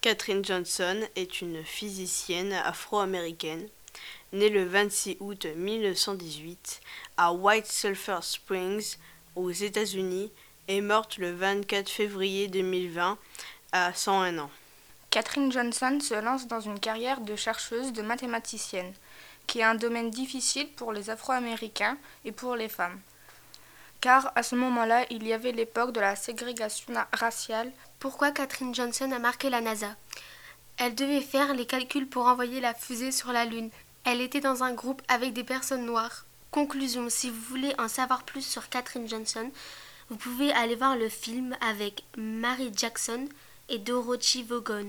Catherine 0.00 0.42
Johnson 0.42 1.02
est 1.16 1.42
une 1.42 1.62
physicienne 1.62 2.54
afro-américaine 2.54 3.68
née 4.32 4.48
le 4.48 4.64
26 4.64 5.18
août 5.20 5.46
1918 5.56 6.80
à 7.16 7.32
White 7.32 7.66
Sulphur 7.66 8.22
Springs 8.22 8.96
aux 9.34 9.50
États-Unis 9.50 10.32
et 10.68 10.80
morte 10.80 11.18
le 11.18 11.32
24 11.32 11.88
février 11.88 12.48
2020 12.48 13.18
à 13.72 13.92
101 13.92 14.38
ans. 14.38 14.50
Catherine 15.10 15.50
Johnson 15.50 15.98
se 16.00 16.14
lance 16.14 16.46
dans 16.46 16.60
une 16.60 16.80
carrière 16.80 17.20
de 17.20 17.36
chercheuse 17.36 17.92
de 17.92 18.02
mathématicienne, 18.02 18.92
qui 19.46 19.60
est 19.60 19.64
un 19.64 19.74
domaine 19.74 20.10
difficile 20.10 20.68
pour 20.72 20.92
les 20.92 21.08
Afro-Américains 21.08 21.96
et 22.24 22.32
pour 22.32 22.56
les 22.56 22.68
femmes. 22.68 23.00
Car 24.00 24.30
à 24.34 24.42
ce 24.42 24.56
moment-là, 24.56 25.06
il 25.10 25.26
y 25.26 25.32
avait 25.32 25.52
l'époque 25.52 25.92
de 25.92 26.00
la 26.00 26.16
ségrégation 26.16 26.92
raciale. 27.12 27.72
Pourquoi 27.98 28.30
Catherine 28.30 28.74
Johnson 28.74 29.10
a 29.12 29.18
marqué 29.18 29.48
la 29.48 29.60
NASA? 29.60 29.96
Elle 30.76 30.94
devait 30.94 31.22
faire 31.22 31.54
les 31.54 31.64
calculs 31.64 32.08
pour 32.08 32.26
envoyer 32.26 32.60
la 32.60 32.74
fusée 32.74 33.12
sur 33.12 33.32
la 33.32 33.46
Lune. 33.46 33.70
Elle 34.08 34.20
était 34.20 34.40
dans 34.40 34.62
un 34.62 34.72
groupe 34.72 35.02
avec 35.08 35.32
des 35.32 35.42
personnes 35.42 35.84
noires. 35.84 36.26
Conclusion, 36.52 37.10
si 37.10 37.28
vous 37.28 37.40
voulez 37.40 37.74
en 37.76 37.88
savoir 37.88 38.22
plus 38.22 38.46
sur 38.46 38.68
Catherine 38.68 39.08
Johnson, 39.08 39.50
vous 40.10 40.16
pouvez 40.16 40.52
aller 40.52 40.76
voir 40.76 40.96
le 40.96 41.08
film 41.08 41.56
avec 41.60 42.04
Mary 42.16 42.70
Jackson 42.72 43.28
et 43.68 43.78
Dorothy 43.78 44.44
Vaughan. 44.44 44.84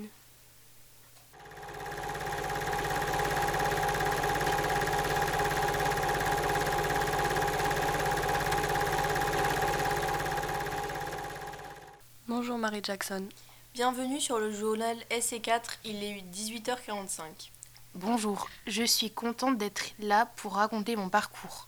Bonjour 12.27 12.59
Marie 12.59 12.81
Jackson. 12.83 13.27
Bienvenue 13.73 14.19
sur 14.19 14.37
le 14.37 14.51
journal 14.51 14.95
SC4, 15.09 15.79
il 15.85 16.03
est 16.03 16.23
18h45. 16.31 17.56
Bonjour, 17.95 18.47
je 18.67 18.83
suis 18.83 19.09
contente 19.09 19.57
d'être 19.57 19.91
là 19.99 20.27
pour 20.35 20.53
raconter 20.55 20.95
mon 20.95 21.09
parcours. 21.09 21.67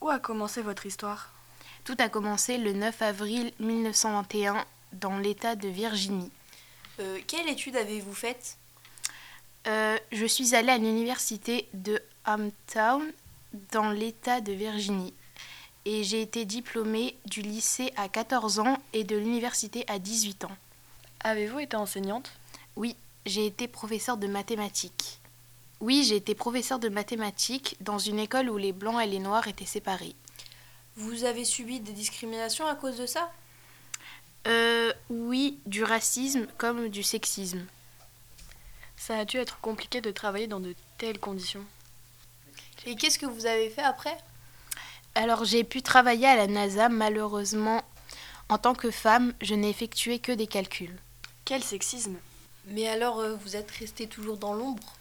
Où 0.00 0.10
a 0.10 0.18
commencé 0.18 0.60
votre 0.60 0.84
histoire? 0.84 1.32
Tout 1.84 1.96
a 1.98 2.08
commencé 2.08 2.58
le 2.58 2.72
9 2.72 3.00
avril 3.00 3.52
1921 3.58 4.64
dans 4.92 5.18
l'État 5.18 5.56
de 5.56 5.68
Virginie. 5.68 6.30
Euh, 7.00 7.18
quelle 7.26 7.48
étude 7.48 7.76
avez-vous 7.76 8.12
faite? 8.12 8.58
Euh, 9.66 9.96
je 10.10 10.26
suis 10.26 10.54
allée 10.54 10.72
à 10.72 10.78
l'université 10.78 11.68
de 11.72 12.02
Hometown 12.26 13.02
dans 13.70 13.90
l'État 13.90 14.40
de 14.40 14.52
Virginie 14.52 15.14
et 15.84 16.04
j'ai 16.04 16.20
été 16.20 16.44
diplômée 16.44 17.16
du 17.24 17.40
lycée 17.40 17.92
à 17.96 18.08
14 18.08 18.58
ans 18.58 18.76
et 18.92 19.04
de 19.04 19.16
l'université 19.16 19.84
à 19.88 19.98
18 19.98 20.44
ans. 20.44 20.56
Avez-vous 21.20 21.60
été 21.60 21.76
enseignante? 21.76 22.30
Oui, 22.76 22.94
j'ai 23.24 23.46
été 23.46 23.68
professeure 23.68 24.16
de 24.18 24.26
mathématiques. 24.26 25.21
Oui, 25.82 26.04
j'ai 26.04 26.14
été 26.14 26.36
professeure 26.36 26.78
de 26.78 26.88
mathématiques 26.88 27.76
dans 27.80 27.98
une 27.98 28.20
école 28.20 28.48
où 28.48 28.56
les 28.56 28.70
blancs 28.70 29.02
et 29.02 29.06
les 29.08 29.18
noirs 29.18 29.48
étaient 29.48 29.66
séparés. 29.66 30.14
Vous 30.94 31.24
avez 31.24 31.44
subi 31.44 31.80
des 31.80 31.90
discriminations 31.90 32.68
à 32.68 32.76
cause 32.76 32.98
de 32.98 33.06
ça? 33.06 33.32
Euh, 34.46 34.92
oui, 35.10 35.58
du 35.66 35.82
racisme 35.82 36.46
comme 36.56 36.88
du 36.88 37.02
sexisme. 37.02 37.66
Ça 38.96 39.18
a 39.18 39.24
dû 39.24 39.38
être 39.38 39.58
compliqué 39.58 40.00
de 40.00 40.12
travailler 40.12 40.46
dans 40.46 40.60
de 40.60 40.76
telles 40.98 41.18
conditions. 41.18 41.64
Et 42.86 42.94
qu'est-ce 42.94 43.18
que 43.18 43.26
vous 43.26 43.46
avez 43.46 43.68
fait 43.68 43.82
après? 43.82 44.16
Alors 45.16 45.44
j'ai 45.44 45.64
pu 45.64 45.82
travailler 45.82 46.28
à 46.28 46.36
la 46.36 46.46
NASA, 46.46 46.90
malheureusement, 46.90 47.82
en 48.48 48.56
tant 48.56 48.76
que 48.76 48.92
femme, 48.92 49.34
je 49.40 49.56
n'ai 49.56 49.70
effectué 49.70 50.20
que 50.20 50.30
des 50.30 50.46
calculs. 50.46 50.96
Quel 51.44 51.64
sexisme? 51.64 52.18
Mais 52.66 52.86
alors, 52.86 53.18
euh, 53.18 53.34
vous 53.34 53.56
êtes 53.56 53.72
resté 53.72 54.06
toujours 54.06 54.36
dans 54.36 54.54
l'ombre? 54.54 54.94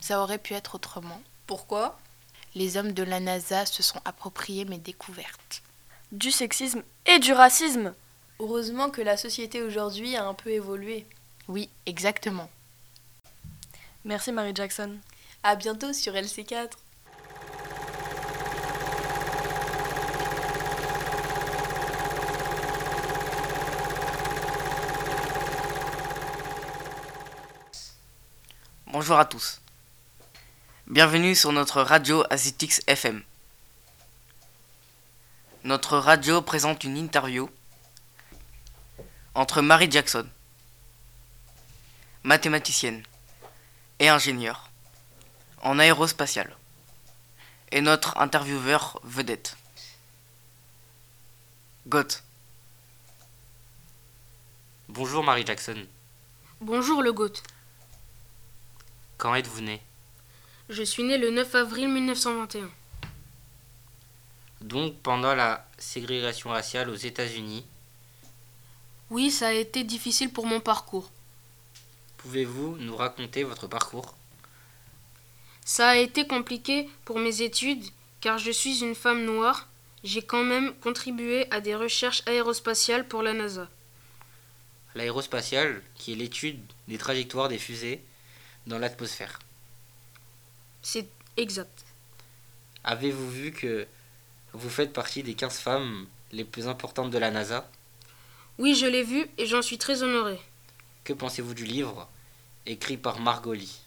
Ça 0.00 0.20
aurait 0.22 0.38
pu 0.38 0.54
être 0.54 0.76
autrement. 0.76 1.20
Pourquoi? 1.46 1.98
Les 2.54 2.76
hommes 2.76 2.92
de 2.92 3.02
la 3.02 3.20
NASA 3.20 3.66
se 3.66 3.82
sont 3.82 4.00
appropriés 4.04 4.64
mes 4.64 4.78
découvertes. 4.78 5.62
Du 6.12 6.30
sexisme 6.30 6.82
et 7.06 7.18
du 7.18 7.32
racisme 7.32 7.94
Heureusement 8.38 8.90
que 8.90 9.00
la 9.02 9.16
société 9.16 9.62
aujourd'hui 9.62 10.14
a 10.16 10.26
un 10.26 10.34
peu 10.34 10.50
évolué. 10.50 11.06
Oui, 11.48 11.70
exactement. 11.86 12.50
Merci 14.04 14.30
Marie 14.30 14.54
Jackson. 14.54 14.96
À 15.42 15.56
bientôt 15.56 15.92
sur 15.92 16.12
LC4. 16.12 16.72
Bonjour 28.86 29.18
à 29.18 29.24
tous. 29.24 29.60
Bienvenue 30.88 31.34
sur 31.34 31.50
notre 31.50 31.82
radio 31.82 32.22
Azitix 32.30 32.80
FM. 32.86 33.20
Notre 35.64 35.98
radio 35.98 36.40
présente 36.42 36.84
une 36.84 36.96
interview 36.96 37.50
entre 39.34 39.62
Marie 39.62 39.90
Jackson, 39.90 40.24
mathématicienne 42.22 43.02
et 43.98 44.08
ingénieure 44.08 44.70
en 45.60 45.80
aérospatiale, 45.80 46.56
et 47.72 47.80
notre 47.80 48.16
intervieweur 48.18 49.00
vedette, 49.02 49.56
Goth. 51.88 52.22
Bonjour 54.88 55.24
Marie 55.24 55.44
Jackson. 55.44 55.84
Bonjour 56.60 57.02
le 57.02 57.12
GOAT. 57.12 57.42
Quand 59.18 59.34
êtes-vous 59.34 59.62
née? 59.62 59.85
Je 60.68 60.82
suis 60.82 61.02
né 61.04 61.18
le 61.18 61.30
9 61.30 61.54
avril 61.54 61.88
1921. 61.88 62.68
Donc 64.62 64.96
pendant 65.02 65.34
la 65.34 65.66
ségrégation 65.78 66.50
raciale 66.50 66.90
aux 66.90 66.94
États-Unis, 66.96 67.64
Oui, 69.10 69.30
ça 69.30 69.48
a 69.48 69.52
été 69.52 69.84
difficile 69.84 70.32
pour 70.32 70.46
mon 70.46 70.60
parcours. 70.60 71.10
pouvez-vous 72.18 72.76
nous 72.78 72.96
raconter 72.96 73.44
votre 73.44 73.68
parcours? 73.68 74.16
Ça 75.64 75.90
a 75.90 75.96
été 75.96 76.26
compliqué 76.26 76.88
pour 77.04 77.18
mes 77.20 77.42
études 77.42 77.84
car 78.20 78.38
je 78.38 78.50
suis 78.50 78.80
une 78.82 78.94
femme 78.96 79.24
noire. 79.24 79.68
J'ai 80.02 80.22
quand 80.22 80.42
même 80.44 80.74
contribué 80.80 81.46
à 81.52 81.60
des 81.60 81.74
recherches 81.76 82.22
aérospatiales 82.26 83.06
pour 83.06 83.22
la 83.22 83.32
NASA. 83.32 83.68
L'aérospatiale, 84.94 85.82
qui 85.94 86.12
est 86.12 86.16
l'étude 86.16 86.60
des 86.88 86.98
trajectoires 86.98 87.48
des 87.48 87.58
fusées 87.58 88.02
dans 88.66 88.78
l'atmosphère. 88.78 89.38
C'est 90.88 91.08
exact. 91.36 91.84
Avez-vous 92.84 93.28
vu 93.28 93.50
que 93.50 93.88
vous 94.52 94.70
faites 94.70 94.92
partie 94.92 95.24
des 95.24 95.34
15 95.34 95.58
femmes 95.58 96.06
les 96.30 96.44
plus 96.44 96.68
importantes 96.68 97.10
de 97.10 97.18
la 97.18 97.32
NASA? 97.32 97.68
Oui, 98.58 98.76
je 98.76 98.86
l'ai 98.86 99.02
vu 99.02 99.26
et 99.36 99.46
j'en 99.46 99.62
suis 99.62 99.78
très 99.78 100.04
honorée. 100.04 100.38
Que 101.02 101.12
pensez-vous 101.12 101.54
du 101.54 101.64
livre 101.64 102.08
écrit 102.66 102.96
par 102.96 103.18
Margoli 103.18 103.80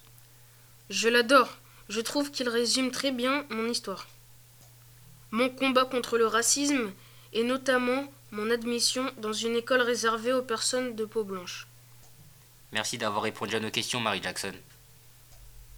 Je 0.90 1.08
l'adore. 1.08 1.60
Je 1.88 2.02
trouve 2.02 2.32
qu'il 2.32 2.50
résume 2.50 2.92
très 2.92 3.14
bien 3.14 3.46
mon 3.50 3.70
histoire. 3.70 4.10
Mon 5.32 5.50
combat 5.50 5.86
contre 5.86 6.18
le 6.18 6.28
racisme 6.28 6.92
et 7.32 7.44
notamment 7.44 8.12
mon 8.32 8.52
admission 8.52 9.10
dans 9.20 9.32
une 9.32 9.56
école 9.56 9.82
réservée 9.82 10.34
aux 10.34 10.44
personnes 10.44 10.98
de 10.98 11.06
peau 11.06 11.24
blanche. 11.24 11.66
Merci 12.74 12.98
d'avoir 12.98 13.24
répondu 13.24 13.56
à 13.56 13.62
nos 13.62 13.72
questions, 13.72 14.02
Marie 14.02 14.22
Jackson. 14.22 14.54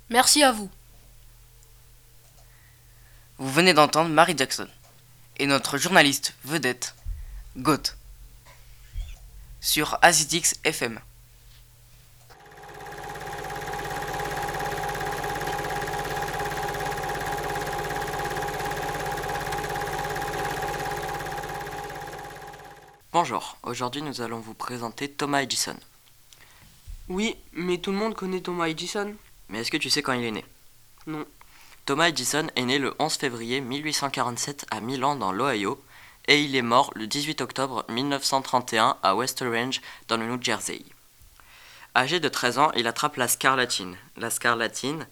Merci 0.10 0.42
à 0.42 0.52
vous. 0.52 0.72
Vous 3.42 3.50
venez 3.50 3.74
d'entendre 3.74 4.12
Marie 4.12 4.38
Jackson 4.38 4.68
et 5.38 5.48
notre 5.48 5.80
journaliste 5.80 6.36
vedette, 6.44 6.94
Goth, 7.58 7.98
sur 9.60 9.98
Azitix 10.04 10.60
FM. 10.64 11.00
Bonjour, 23.12 23.58
aujourd'hui 23.64 24.04
nous 24.04 24.22
allons 24.22 24.40
vous 24.40 24.54
présenter 24.54 25.10
Thomas 25.10 25.42
Edison. 25.42 25.76
Oui, 27.10 27.36
mais 27.54 27.80
tout 27.80 27.92
le 27.92 27.98
monde 27.98 28.14
connaît 28.14 28.42
Thomas 28.42 28.68
Edison. 28.68 29.16
Mais 29.50 29.62
est-ce 29.62 29.72
que 29.72 29.78
tu 29.78 29.90
sais 29.90 30.04
quand 30.04 30.14
il 30.14 30.26
est 30.26 30.32
né? 30.32 30.46
Non. 31.08 31.26
Thomas 31.86 32.10
Edison 32.10 32.48
est 32.56 32.62
né 32.62 32.78
le 32.78 32.94
11 33.00 33.16
février 33.16 33.60
1847 33.60 34.68
à 34.70 34.82
Milan 34.82 35.16
dans 35.16 35.32
l'Ohio 35.32 35.84
et 36.28 36.40
il 36.40 36.56
est 36.56 36.62
mort 36.62 36.92
le 36.94 37.08
18 37.08 37.42
octobre 37.42 37.86
1931 37.90 38.98
à 39.02 39.16
West 39.16 39.42
Orange 39.42 39.82
dans 40.08 40.18
le 40.18 40.28
New 40.28 40.42
Jersey. 40.42 40.84
Âgé 41.96 42.20
de 42.20 42.30
13 42.30 42.60
ans, 42.60 42.72
il 42.76 42.86
attrape 42.86 43.16
la 43.16 43.28
scarlatine. 43.28 43.98
La 44.16 44.30
scarlatine, 44.30 45.08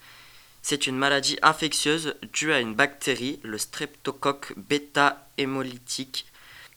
c'est 0.61 0.85
une 0.85 0.95
maladie 0.95 1.39
infectieuse 1.41 2.15
due 2.33 2.53
à 2.53 2.59
une 2.59 2.75
bactérie, 2.75 3.39
le 3.41 3.57
streptocoque 3.57 4.53
bêta-hémolytique 4.55 6.27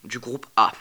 du 0.05 0.19
groupe 0.19 0.47
A. 0.57 0.73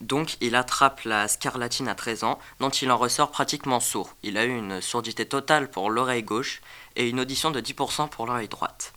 Donc 0.00 0.36
il 0.40 0.56
attrape 0.56 1.02
la 1.04 1.28
scarlatine 1.28 1.88
à 1.88 1.94
13 1.94 2.24
ans, 2.24 2.40
dont 2.58 2.70
il 2.70 2.90
en 2.90 2.98
ressort 2.98 3.30
pratiquement 3.30 3.80
sourd. 3.80 4.14
Il 4.24 4.36
a 4.36 4.44
eu 4.44 4.54
une 4.54 4.80
surdité 4.80 5.26
totale 5.26 5.70
pour 5.70 5.90
l'oreille 5.90 6.24
gauche 6.24 6.60
et 6.96 7.08
une 7.08 7.20
audition 7.20 7.50
de 7.50 7.60
10% 7.60 8.08
pour 8.08 8.26
l'oreille 8.26 8.48
droite. 8.48 8.92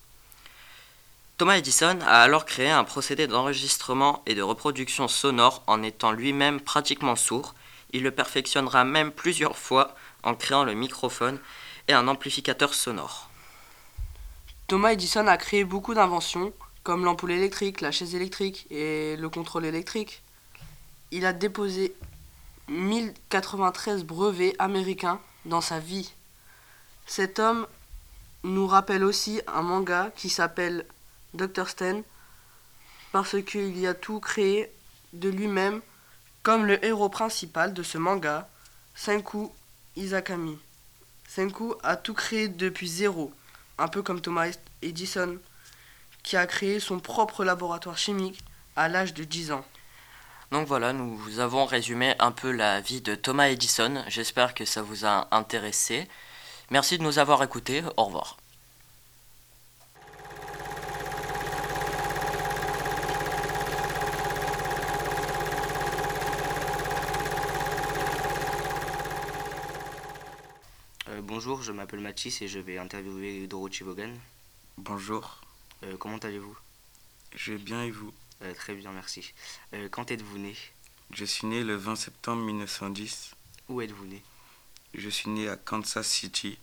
Thomas 1.37 1.55
Edison 1.55 1.99
a 2.01 2.21
alors 2.21 2.45
créé 2.45 2.69
un 2.69 2.83
procédé 2.83 3.25
d'enregistrement 3.27 4.23
et 4.25 4.35
de 4.35 4.41
reproduction 4.41 5.07
sonore 5.07 5.63
en 5.67 5.83
étant 5.83 6.11
lui-même 6.11 6.59
pratiquement 6.59 7.15
sourd. 7.15 7.55
Il 7.93 8.03
le 8.03 8.11
perfectionnera 8.11 8.83
même 8.83 9.11
plusieurs 9.11 9.57
fois 9.57 9.95
en 10.23 10.35
créant 10.35 10.65
le 10.65 10.73
microphone 10.73 11.39
et 11.87 11.93
un 11.93 12.07
amplificateur 12.09 12.73
sonore. 12.73 13.29
Thomas 14.67 14.91
Edison 14.91 15.27
a 15.27 15.37
créé 15.37 15.63
beaucoup 15.63 15.93
d'inventions, 15.93 16.53
comme 16.83 17.05
l'ampoule 17.05 17.31
électrique, 17.31 17.81
la 17.81 17.91
chaise 17.91 18.15
électrique 18.15 18.67
et 18.69 19.15
le 19.15 19.29
contrôle 19.29 19.65
électrique. 19.65 20.21
Il 21.11 21.25
a 21.25 21.33
déposé 21.33 21.95
1093 22.67 24.03
brevets 24.03 24.55
américains 24.59 25.19
dans 25.45 25.61
sa 25.61 25.79
vie. 25.79 26.11
Cet 27.07 27.39
homme 27.39 27.65
nous 28.43 28.67
rappelle 28.67 29.03
aussi 29.03 29.41
un 29.47 29.61
manga 29.61 30.11
qui 30.15 30.29
s'appelle 30.29 30.85
Dr. 31.33 31.67
Sten 31.67 32.03
parce 33.11 33.41
qu'il 33.43 33.77
y 33.77 33.87
a 33.87 33.93
tout 33.93 34.19
créé 34.19 34.71
de 35.13 35.29
lui-même 35.29 35.81
comme 36.43 36.65
le 36.65 36.83
héros 36.85 37.09
principal 37.09 37.73
de 37.73 37.83
ce 37.83 37.97
manga, 37.97 38.47
Senku 38.95 39.49
Izakami. 39.95 40.57
Senku 41.27 41.73
a 41.83 41.95
tout 41.95 42.13
créé 42.13 42.47
depuis 42.47 42.87
zéro, 42.87 43.31
un 43.77 43.87
peu 43.87 44.01
comme 44.01 44.21
Thomas 44.21 44.51
Edison 44.81 45.37
qui 46.23 46.37
a 46.37 46.45
créé 46.47 46.79
son 46.79 46.99
propre 46.99 47.43
laboratoire 47.43 47.97
chimique 47.97 48.43
à 48.75 48.87
l'âge 48.87 49.13
de 49.13 49.23
10 49.23 49.51
ans. 49.51 49.65
Donc 50.51 50.67
voilà, 50.67 50.93
nous 50.93 51.39
avons 51.39 51.65
résumé 51.65 52.15
un 52.19 52.31
peu 52.31 52.51
la 52.51 52.81
vie 52.81 53.01
de 53.01 53.15
Thomas 53.15 53.49
Edison. 53.49 54.03
J'espère 54.07 54.53
que 54.53 54.65
ça 54.65 54.81
vous 54.81 55.05
a 55.05 55.27
intéressé. 55.31 56.07
Merci 56.71 56.97
de 56.97 57.03
nous 57.03 57.19
avoir 57.19 57.41
écoutés. 57.43 57.83
Au 57.97 58.05
revoir. 58.05 58.37
Euh, 71.09 71.21
bonjour, 71.21 71.61
je 71.61 71.71
m'appelle 71.71 72.01
Mathis 72.01 72.41
et 72.41 72.47
je 72.47 72.59
vais 72.59 72.77
interviewer 72.77 73.47
Dorothy 73.47 73.83
Vaughan. 73.83 74.11
Bonjour. 74.77 75.39
Euh, 75.83 75.97
comment 75.97 76.17
allez-vous? 76.17 76.57
Je 77.35 77.53
vais 77.53 77.57
bien 77.59 77.83
et 77.83 77.91
vous? 77.91 78.13
Euh, 78.41 78.53
Très 78.53 78.73
bien, 78.75 78.91
merci. 78.91 79.33
Euh, 79.73 79.87
quand 79.89 80.11
êtes-vous 80.11 80.37
né? 80.37 80.55
Je 81.11 81.25
suis 81.25 81.47
né 81.47 81.63
le 81.63 81.75
20 81.75 81.95
septembre 81.95 82.43
1910. 82.43 83.31
Où 83.69 83.81
êtes-vous 83.81 84.05
né? 84.05 84.21
Je 84.93 85.09
suis 85.09 85.29
né 85.29 85.47
à 85.49 85.55
Kansas 85.55 86.07
City. 86.07 86.57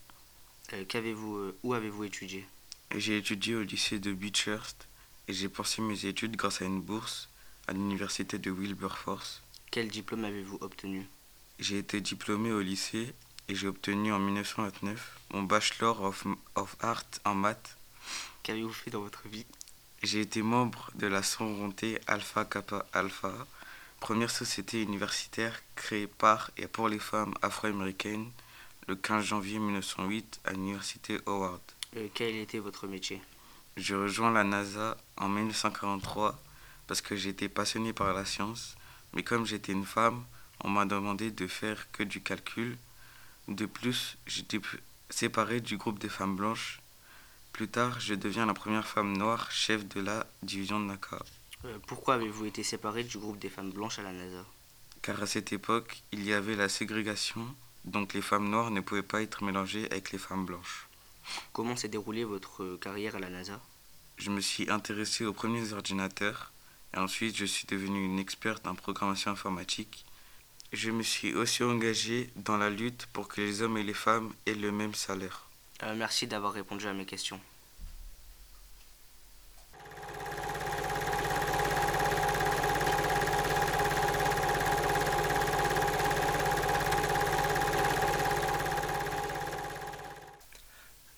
Euh, 0.73 0.85
qu'avez-vous, 0.87 1.37
euh, 1.37 1.59
Où 1.63 1.75
avez-vous 1.75 2.05
étudié? 2.05 2.47
J'ai 2.95 3.19
étudié 3.19 3.55
au 3.55 3.63
lycée 3.63 3.99
de 3.99 4.13
Beechhurst 4.13 4.87
et 5.29 5.33
j'ai 5.33 5.49
poursuivi 5.49 5.89
mes 5.89 6.07
études 6.07 6.37
grâce 6.37 6.63
à 6.63 6.65
une 6.65 6.81
bourse 6.81 7.29
à 7.67 7.73
l'université 7.73 8.39
de 8.39 8.51
Wilberforce. 8.51 9.43
Quel 9.71 9.89
diplôme 9.89 10.25
avez-vous 10.25 10.59
obtenu? 10.61 11.07
J'ai 11.59 11.79
été 11.79 12.01
diplômé 12.01 12.53
au 12.53 12.61
lycée 12.61 13.13
et 13.49 13.55
j'ai 13.55 13.67
obtenu 13.69 14.13
en 14.13 14.19
1929 14.19 15.21
mon 15.33 15.43
Bachelor 15.43 16.03
of, 16.03 16.27
of 16.55 16.77
Art 16.81 17.05
en 17.25 17.35
maths. 17.35 17.77
Qu'avez-vous 18.43 18.73
fait 18.73 18.91
dans 18.91 19.01
votre 19.03 19.27
vie? 19.29 19.47
J'ai 20.03 20.21
été 20.21 20.43
membre 20.43 20.91
de 20.95 21.07
la 21.07 21.23
sororité 21.23 21.99
Alpha 22.07 22.45
Kappa 22.45 22.87
Alpha, 22.93 23.33
première 24.07 24.31
société 24.31 24.83
universitaire 24.83 25.61
créée 25.75 26.07
par 26.07 26.53
et 26.57 26.69
pour 26.69 26.89
les 26.89 27.01
femmes 27.01 27.35
afro-américaines 27.43 28.31
le 28.87 28.95
15 28.95 29.25
janvier 29.25 29.59
1908 29.59 30.43
à 30.45 30.53
l'université 30.53 31.19
Howard. 31.27 31.61
Quel 32.15 32.37
était 32.37 32.61
votre 32.61 32.87
métier? 32.87 33.21
Je 33.77 33.97
rejoins 33.97 34.31
la 34.31 34.45
NASA 34.45 34.97
en 35.17 35.29
1943 35.29 36.41
parce 36.87 37.01
que 37.01 37.17
j'étais 37.17 37.49
passionné 37.49 37.93
par 37.93 38.15
la 38.15 38.25
science, 38.25 38.77
mais 39.13 39.25
comme 39.25 39.45
j'étais 39.45 39.73
une 39.73 39.85
femme, 39.85 40.25
on 40.61 40.71
m'a 40.71 40.85
demandé 40.85 41.33
de 41.33 41.49
faire 41.49 41.91
que 41.91 42.05
du 42.05 42.21
calcul. 42.21 42.79
De 43.49 43.67
plus, 43.67 44.19
j'étais 44.29 44.61
séparé 45.11 45.61
du 45.61 45.79
groupe 45.79 45.99
des 45.99 46.09
femmes 46.09 46.37
blanches. 46.37 46.81
Plus 47.53 47.67
tard, 47.67 47.99
je 47.99 48.15
deviens 48.15 48.47
la 48.47 48.55
première 48.55 48.87
femme 48.87 49.17
noire 49.17 49.51
chef 49.51 49.85
de 49.89 50.01
la 50.01 50.29
division 50.45 50.79
de 50.79 50.85
NACA. 50.85 51.19
Euh, 51.67 51.79
Pourquoi 51.87 52.15
avez-vous 52.15 52.47
été 52.47 52.63
séparé 52.63 53.05
du 53.05 53.19
groupe 53.19 53.39
des 53.39 53.49
femmes 53.51 53.71
blanches 53.71 53.99
à 53.99 54.03
la 54.03 54.13
NASA 54.13 54.45
Car 55.03 55.23
à 55.23 55.27
cette 55.27 55.53
époque, 55.53 56.03
il 56.13 56.25
y 56.25 56.33
avait 56.33 56.57
la 56.57 56.69
ségrégation, 56.69 57.47
donc 57.85 58.15
les 58.15 58.23
femmes 58.23 58.49
noires 58.51 58.71
ne 58.71 58.81
pouvaient 58.81 59.03
pas 59.03 59.23
être 59.23 59.45
mélangées 59.45 59.87
avec 59.91 60.13
les 60.13 60.19
femmes 60.19 60.45
blanches. 60.47 60.87
Comment 61.53 61.77
s'est 61.77 61.89
déroulée 61.89 62.25
votre 62.25 62.77
carrière 62.77 63.17
à 63.17 63.19
la 63.19 63.29
NASA 63.31 63.61
Je 64.17 64.31
me 64.31 64.41
suis 64.41 64.71
intéressé 64.71 65.25
aux 65.25 65.33
premiers 65.33 65.73
ordinateurs 65.73 66.53
et 66.95 66.99
ensuite 66.99 67.37
je 67.37 67.45
suis 67.45 67.67
devenu 67.67 68.05
une 68.05 68.19
experte 68.19 68.67
en 68.67 68.75
programmation 68.75 69.33
informatique. 69.33 70.05
Je 70.73 70.91
me 70.91 71.03
suis 71.03 71.35
aussi 71.35 71.63
engagé 71.63 72.31
dans 72.37 72.57
la 72.57 72.71
lutte 72.71 73.07
pour 73.13 73.29
que 73.29 73.41
les 73.41 73.63
hommes 73.63 73.79
et 73.79 73.83
les 73.85 73.95
femmes 73.95 74.33
aient 74.47 74.55
le 74.55 74.73
même 74.73 74.95
salaire. 74.95 75.49
Euh, 75.83 75.95
Merci 75.97 76.27
d'avoir 76.27 76.53
répondu 76.53 76.87
à 76.87 76.93
mes 76.93 77.07
questions. 77.07 77.41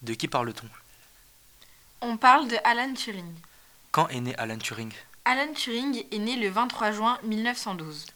De 0.08 0.14
qui 0.14 0.26
parle-t-on? 0.26 0.66
On 2.00 2.16
parle 2.16 2.48
de 2.48 2.56
Alan 2.64 2.94
Turing. 2.94 3.30
Quand 3.90 4.08
est 4.08 4.22
né 4.22 4.34
Alan 4.36 4.56
Turing? 4.56 4.90
Alan 5.26 5.52
Turing 5.52 6.02
est 6.10 6.18
né 6.18 6.36
le 6.36 6.48
23 6.48 6.92
juin 6.92 7.18
1912. 7.24 8.06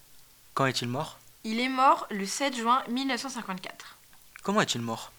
Quand 0.54 0.64
est-il 0.64 0.88
mort? 0.88 1.18
Il 1.44 1.60
est 1.60 1.68
mort 1.68 2.06
le 2.10 2.24
7 2.24 2.56
juin 2.56 2.82
1954. 2.88 3.98
Comment 4.42 4.62
est-il 4.62 4.80
mort? 4.80 5.12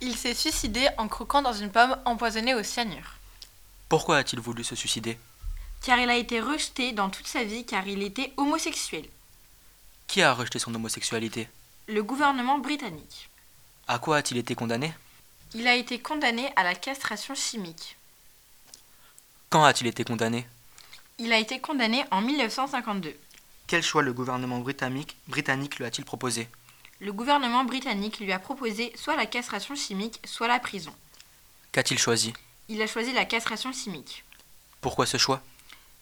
Il 0.00 0.16
s'est 0.16 0.34
suicidé 0.34 0.88
en 0.98 1.06
croquant 1.06 1.40
dans 1.40 1.52
une 1.52 1.70
pomme 1.70 1.96
empoisonnée 2.04 2.56
au 2.56 2.64
cyanure. 2.64 3.14
Pourquoi 3.88 4.16
a-t-il 4.16 4.40
voulu 4.42 4.64
se 4.64 4.74
suicider? 4.74 5.20
Car 5.82 6.00
il 6.00 6.10
a 6.10 6.16
été 6.16 6.40
rejeté 6.40 6.90
dans 6.90 7.10
toute 7.10 7.28
sa 7.28 7.44
vie 7.44 7.64
car 7.64 7.86
il 7.86 8.02
était 8.02 8.32
homosexuel. 8.38 9.04
Qui 10.08 10.20
a 10.20 10.34
rejeté 10.34 10.58
son 10.58 10.74
homosexualité? 10.74 11.48
Le 11.86 12.02
gouvernement 12.02 12.58
britannique. 12.58 13.30
À 13.86 14.00
quoi 14.00 14.16
a-t-il 14.16 14.38
été 14.38 14.56
condamné? 14.56 14.92
Il 15.54 15.68
a 15.68 15.74
été 15.76 16.00
condamné 16.00 16.50
à 16.56 16.64
la 16.64 16.74
castration 16.74 17.34
chimique. 17.34 17.96
Quand 19.50 19.62
a-t-il 19.62 19.86
été 19.86 20.02
condamné? 20.02 20.48
Il 21.18 21.32
a 21.32 21.38
été 21.38 21.60
condamné 21.60 22.04
en 22.10 22.20
1952. 22.20 23.16
Quel 23.68 23.82
choix 23.82 24.02
le 24.02 24.12
gouvernement 24.12 24.58
britannique, 24.58 25.16
britannique 25.28 25.76
lui 25.78 25.84
a-t-il 25.84 26.04
proposé? 26.04 26.48
Le 26.98 27.12
gouvernement 27.12 27.64
britannique 27.64 28.18
lui 28.18 28.32
a 28.32 28.40
proposé 28.40 28.92
soit 28.96 29.14
la 29.14 29.26
castration 29.26 29.76
chimique, 29.76 30.20
soit 30.24 30.48
la 30.48 30.58
prison. 30.58 30.94
Qu'a-t-il 31.70 32.00
choisi? 32.00 32.32
Il 32.68 32.82
a 32.82 32.88
choisi 32.88 33.12
la 33.12 33.24
castration 33.24 33.72
chimique. 33.72 34.24
Pourquoi 34.80 35.06
ce 35.06 35.18
choix? 35.18 35.40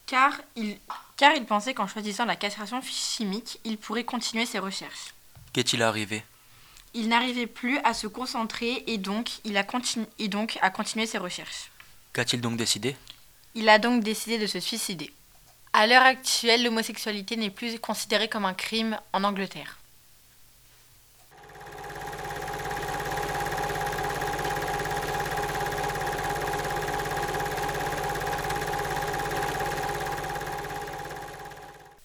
Car 0.07 0.33
il, 0.57 0.79
car 1.19 1.35
il 1.35 1.45
pensait 1.45 1.75
qu'en 1.75 1.87
choisissant 1.87 2.25
la 2.25 2.37
castration 2.37 2.81
chimique, 2.81 3.61
il 3.65 3.77
pourrait 3.77 4.05
continuer 4.05 4.47
ses 4.47 4.59
recherches. 4.59 5.13
Qu'est-il 5.53 5.83
arrivé? 5.83 6.25
Il 6.95 7.09
n'arrivait 7.09 7.47
plus 7.47 7.79
à 7.85 7.95
se 7.95 8.07
concentrer 8.07 8.85
et 8.87 8.99
donc, 8.99 9.41
il 9.45 9.57
a 9.57 9.65
continu, 9.65 10.05
et 10.19 10.29
donc 10.29 10.59
a 10.61 10.69
continué 10.69 11.07
ses 11.07 11.19
recherches. 11.19 11.71
Qu'a-t-il 12.13 12.43
donc 12.43 12.57
décidé? 12.57 12.97
Il 13.55 13.69
a 13.71 13.79
donc 13.79 14.03
décidé 14.03 14.39
de 14.39 14.47
se 14.47 14.61
suicider. 14.61 15.11
À 15.73 15.87
l'heure 15.87 16.03
actuelle, 16.03 16.63
l'homosexualité 16.65 17.37
n'est 17.37 17.49
plus 17.49 17.79
considérée 17.79 18.29
comme 18.29 18.45
un 18.45 18.53
crime 18.53 18.99
en 19.15 19.25
Angleterre. 19.25 19.79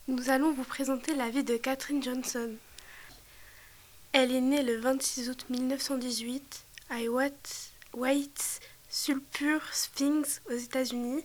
Nous 0.08 0.30
allons 0.30 0.54
vous 0.54 0.64
présenter 0.64 1.14
la 1.14 1.30
vie 1.30 1.44
de 1.44 1.58
Catherine 1.58 2.02
Johnson. 2.02 2.52
Elle 4.20 4.32
est 4.32 4.42
née 4.42 4.64
le 4.64 4.78
26 4.78 5.30
août 5.30 5.46
1918 5.48 6.66
à 6.90 7.02
White, 7.94 8.60
Sulphur 8.90 9.62
Springs 9.72 10.40
aux 10.50 10.58
États-Unis. 10.58 11.24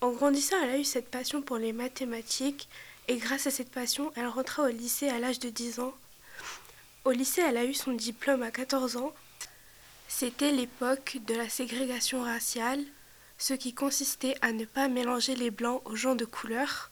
En 0.00 0.12
grandissant, 0.12 0.56
elle 0.62 0.70
a 0.70 0.78
eu 0.78 0.84
cette 0.84 1.10
passion 1.10 1.42
pour 1.42 1.58
les 1.58 1.74
mathématiques 1.74 2.70
et 3.08 3.18
grâce 3.18 3.46
à 3.46 3.50
cette 3.50 3.70
passion, 3.70 4.10
elle 4.16 4.28
rentra 4.28 4.62
au 4.62 4.68
lycée 4.68 5.10
à 5.10 5.18
l'âge 5.18 5.38
de 5.38 5.50
10 5.50 5.80
ans. 5.80 5.92
Au 7.04 7.10
lycée, 7.10 7.42
elle 7.42 7.58
a 7.58 7.66
eu 7.66 7.74
son 7.74 7.92
diplôme 7.92 8.42
à 8.42 8.50
14 8.50 8.96
ans. 8.96 9.12
C'était 10.08 10.50
l'époque 10.50 11.18
de 11.26 11.34
la 11.34 11.50
ségrégation 11.50 12.22
raciale, 12.22 12.82
ce 13.36 13.52
qui 13.52 13.74
consistait 13.74 14.36
à 14.40 14.52
ne 14.52 14.64
pas 14.64 14.88
mélanger 14.88 15.36
les 15.36 15.50
blancs 15.50 15.82
aux 15.84 15.96
gens 15.96 16.14
de 16.14 16.24
couleur. 16.24 16.90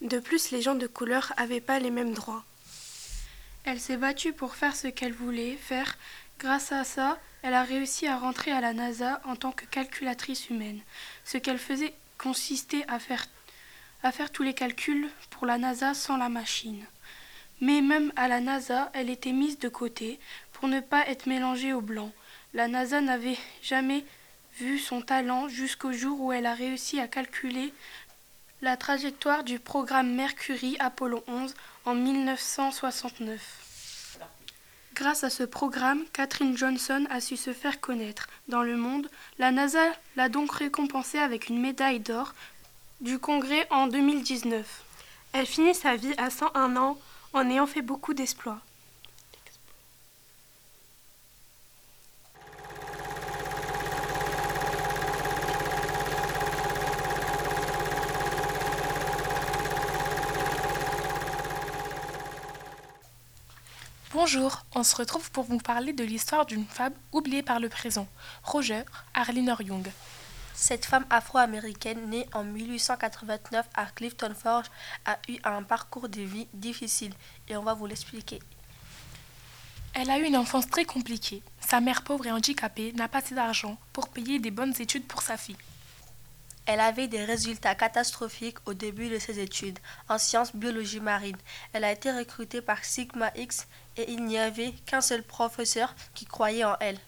De 0.00 0.18
plus, 0.18 0.50
les 0.50 0.62
gens 0.62 0.76
de 0.76 0.86
couleur 0.86 1.34
n'avaient 1.36 1.60
pas 1.60 1.78
les 1.78 1.90
mêmes 1.90 2.14
droits. 2.14 2.46
Elle 3.64 3.80
s'est 3.80 3.96
battue 3.96 4.34
pour 4.34 4.56
faire 4.56 4.76
ce 4.76 4.88
qu'elle 4.88 5.14
voulait 5.14 5.56
faire. 5.56 5.96
Grâce 6.38 6.70
à 6.70 6.84
ça, 6.84 7.18
elle 7.42 7.54
a 7.54 7.62
réussi 7.62 8.06
à 8.06 8.18
rentrer 8.18 8.50
à 8.50 8.60
la 8.60 8.74
NASA 8.74 9.22
en 9.24 9.36
tant 9.36 9.52
que 9.52 9.64
calculatrice 9.64 10.50
humaine. 10.50 10.80
Ce 11.24 11.38
qu'elle 11.38 11.58
faisait 11.58 11.94
consistait 12.18 12.84
à 12.88 12.98
faire, 12.98 13.26
tous 14.32 14.42
les 14.42 14.52
calculs 14.52 15.08
pour 15.30 15.46
la 15.46 15.56
NASA 15.56 15.94
sans 15.94 16.18
la 16.18 16.28
machine. 16.28 16.84
Mais 17.60 17.80
même 17.80 18.12
à 18.16 18.28
la 18.28 18.40
NASA, 18.40 18.90
elle 18.92 19.08
était 19.08 19.32
mise 19.32 19.58
de 19.58 19.68
côté 19.68 20.20
pour 20.52 20.68
ne 20.68 20.80
pas 20.80 21.06
être 21.08 21.26
mélangée 21.26 21.72
aux 21.72 21.80
blancs. 21.80 22.12
La 22.52 22.68
NASA 22.68 23.00
n'avait 23.00 23.38
jamais 23.62 24.04
vu 24.58 24.78
son 24.78 25.00
talent 25.00 25.48
jusqu'au 25.48 25.92
jour 25.92 26.20
où 26.20 26.32
elle 26.32 26.46
a 26.46 26.54
réussi 26.54 27.00
à 27.00 27.08
calculer 27.08 27.72
la 28.60 28.76
trajectoire 28.76 29.42
du 29.42 29.58
programme 29.58 30.14
Mercury 30.14 30.76
Apollo 30.78 31.24
11 31.26 31.54
en 31.84 31.94
1969. 31.94 34.18
Grâce 34.94 35.24
à 35.24 35.30
ce 35.30 35.42
programme, 35.42 36.04
Catherine 36.12 36.56
Johnson 36.56 37.04
a 37.10 37.20
su 37.20 37.36
se 37.36 37.52
faire 37.52 37.80
connaître 37.80 38.28
dans 38.48 38.62
le 38.62 38.76
monde. 38.76 39.08
La 39.38 39.50
NASA 39.50 39.84
l'a 40.16 40.28
donc 40.28 40.52
récompensée 40.52 41.18
avec 41.18 41.48
une 41.48 41.60
médaille 41.60 42.00
d'or 42.00 42.34
du 43.00 43.18
Congrès 43.18 43.66
en 43.70 43.88
2019. 43.88 44.84
Elle 45.32 45.46
finit 45.46 45.74
sa 45.74 45.96
vie 45.96 46.14
à 46.16 46.30
101 46.30 46.76
ans 46.76 46.98
en 47.32 47.50
ayant 47.50 47.66
fait 47.66 47.82
beaucoup 47.82 48.14
d'exploits. 48.14 48.60
Bonjour, 64.14 64.64
on 64.76 64.84
se 64.84 64.94
retrouve 64.94 65.28
pour 65.32 65.42
vous 65.42 65.58
parler 65.58 65.92
de 65.92 66.04
l'histoire 66.04 66.46
d'une 66.46 66.66
femme 66.66 66.92
oubliée 67.10 67.42
par 67.42 67.58
le 67.58 67.68
présent, 67.68 68.06
Roger 68.44 68.84
Arlene 69.12 69.56
Young. 69.58 69.90
Cette 70.54 70.84
femme 70.84 71.04
afro-américaine 71.10 72.10
née 72.10 72.28
en 72.32 72.44
1889 72.44 73.66
à 73.74 73.86
Clifton 73.86 74.32
Forge 74.40 74.70
a 75.04 75.18
eu 75.28 75.38
un 75.42 75.64
parcours 75.64 76.08
de 76.08 76.20
vie 76.20 76.46
difficile 76.54 77.12
et 77.48 77.56
on 77.56 77.64
va 77.64 77.74
vous 77.74 77.86
l'expliquer. 77.86 78.38
Elle 79.94 80.10
a 80.10 80.20
eu 80.20 80.26
une 80.26 80.36
enfance 80.36 80.70
très 80.70 80.84
compliquée. 80.84 81.42
Sa 81.60 81.80
mère 81.80 82.04
pauvre 82.04 82.28
et 82.28 82.32
handicapée 82.32 82.92
n'a 82.92 83.08
pas 83.08 83.18
assez 83.18 83.34
d'argent 83.34 83.76
pour 83.92 84.10
payer 84.10 84.38
des 84.38 84.52
bonnes 84.52 84.80
études 84.80 85.08
pour 85.08 85.22
sa 85.22 85.36
fille. 85.36 85.58
Elle 86.66 86.80
avait 86.80 87.08
des 87.08 87.24
résultats 87.24 87.74
catastrophiques 87.74 88.58
au 88.64 88.72
début 88.74 89.10
de 89.10 89.18
ses 89.18 89.38
études 89.38 89.78
en 90.08 90.18
sciences 90.18 90.56
biologie 90.56 91.00
marine. 91.00 91.36
Elle 91.72 91.84
a 91.84 91.92
été 91.92 92.10
recrutée 92.10 92.62
par 92.62 92.84
Sigma 92.84 93.30
X 93.36 93.66
et 93.96 94.10
il 94.10 94.24
n'y 94.24 94.38
avait 94.38 94.72
qu'un 94.86 95.00
seul 95.00 95.22
professeur 95.22 95.94
qui 96.14 96.24
croyait 96.24 96.64
en 96.64 96.76
elle. 96.80 96.98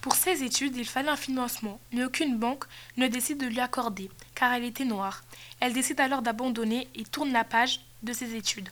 Pour 0.00 0.14
ses 0.14 0.42
études, 0.42 0.76
il 0.76 0.86
fallait 0.86 1.08
un 1.08 1.16
financement, 1.16 1.80
mais 1.92 2.04
aucune 2.04 2.38
banque 2.38 2.64
ne 2.96 3.08
décide 3.08 3.38
de 3.40 3.46
lui 3.46 3.60
accorder, 3.60 4.10
car 4.34 4.52
elle 4.52 4.64
était 4.64 4.84
noire. 4.84 5.24
Elle 5.60 5.72
décide 5.72 6.00
alors 6.00 6.22
d'abandonner 6.22 6.88
et 6.94 7.04
tourne 7.04 7.32
la 7.32 7.44
page 7.44 7.80
de 8.02 8.12
ses 8.12 8.34
études. 8.36 8.68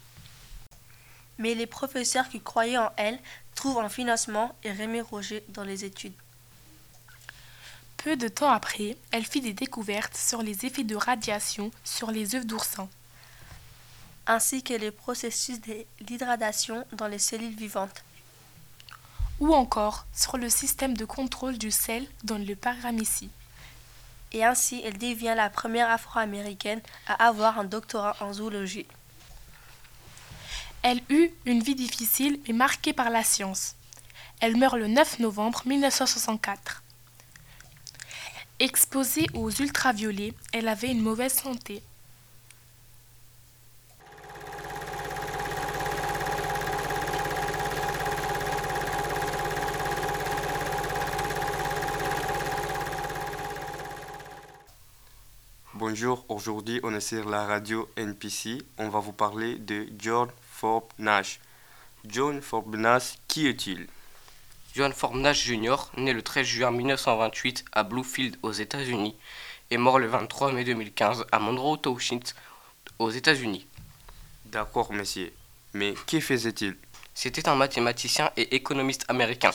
Mais 1.39 1.55
les 1.55 1.67
professeurs 1.67 2.29
qui 2.29 2.41
croyaient 2.41 2.79
en 2.79 2.93
elle 2.97 3.19
trouvent 3.55 3.81
un 3.81 3.89
financement 3.89 4.55
et 4.63 4.71
remet 4.73 5.01
Roger 5.01 5.43
dans 5.49 5.65
les 5.65 5.85
études. 5.85 6.15
Peu 7.97 8.17
de 8.17 8.29
temps 8.29 8.51
après, 8.51 8.97
elle 9.11 9.25
fit 9.25 9.41
des 9.41 9.53
découvertes 9.53 10.17
sur 10.17 10.43
les 10.43 10.65
effets 10.65 10.85
de 10.85 10.95
radiation 10.95 11.73
sur 11.83 12.13
les 12.13 12.37
œufs 12.37 12.47
d'oursin, 12.47 12.89
ainsi 14.27 14.63
que 14.63 14.75
les 14.75 14.91
processus 14.91 15.61
d'hydratation 16.01 16.85
dans 16.93 17.07
les 17.07 17.19
cellules 17.19 17.55
vivantes, 17.55 18.05
ou 19.41 19.55
encore 19.55 20.07
sur 20.13 20.39
le 20.39 20.49
système 20.49 20.97
de 20.97 21.05
contrôle 21.05 21.59
du 21.59 21.71
sel 21.71 22.07
dans 22.25 22.39
le 22.39 22.57
paramécie. 22.57 23.31
Et 24.33 24.45
ainsi, 24.45 24.83
elle 24.85 24.99
devient 24.99 25.35
la 25.37 25.51
première 25.51 25.91
afro-américaine 25.91 26.81
à 27.07 27.27
avoir 27.27 27.59
un 27.59 27.65
doctorat 27.65 28.17
en 28.21 28.33
zoologie. 28.33 28.87
Elle 30.83 31.01
eut 31.09 31.31
une 31.45 31.63
vie 31.63 31.75
difficile 31.75 32.41
et 32.47 32.53
marquée 32.53 32.93
par 32.93 33.11
la 33.11 33.25
science. 33.25 33.77
Elle 34.41 34.57
meurt 34.57 34.77
le 34.77 34.89
9 34.89 35.21
novembre 35.21 35.63
1964. 35.67 36.83
Exposée 38.59 39.27
aux 39.35 39.51
ultraviolets, 39.51 40.35
elle 40.53 40.69
avait 40.69 40.91
une 40.91 41.03
mauvaise 41.03 41.35
santé. 41.35 41.83
Bonjour, 55.89 56.25
aujourd'hui 56.29 56.81
on 56.83 56.93
est 56.97 57.01
sur 57.01 57.29
la 57.29 57.47
radio 57.47 57.89
NPC. 57.97 58.61
On 58.77 58.89
va 58.89 58.99
vous 58.99 59.13
parler 59.13 59.55
de 59.55 59.87
John 59.97 60.29
Forbes 60.51 60.91
Nash. 60.99 61.39
John 62.05 62.43
Forbes 62.43 62.75
Nash, 62.75 63.15
qui 63.29 63.47
est-il? 63.47 63.87
John 64.75 64.93
Forbes 64.93 65.19
Nash 65.19 65.45
Jr., 65.45 65.77
né 65.97 66.13
le 66.13 66.23
13 66.23 66.45
juin 66.45 66.71
1928 66.73 67.67
à 67.71 67.85
Bluefield 67.85 68.37
aux 68.43 68.51
États-Unis, 68.51 69.15
est 69.71 69.77
mort 69.77 70.01
le 70.01 70.09
23 70.09 70.51
mai 70.51 70.65
2015 70.65 71.25
à 71.31 71.39
Monroe 71.39 71.77
Township 71.77 72.25
aux 72.99 73.11
États-Unis. 73.11 73.69
D'accord, 74.47 74.93
monsieur. 74.93 75.33
Mais 75.73 75.95
que 76.09 76.19
faisait-il? 76.19 76.77
C'était 77.15 77.49
un 77.49 77.55
mathématicien 77.55 78.33
et 78.37 78.57
économiste 78.57 79.05
américain. 79.07 79.53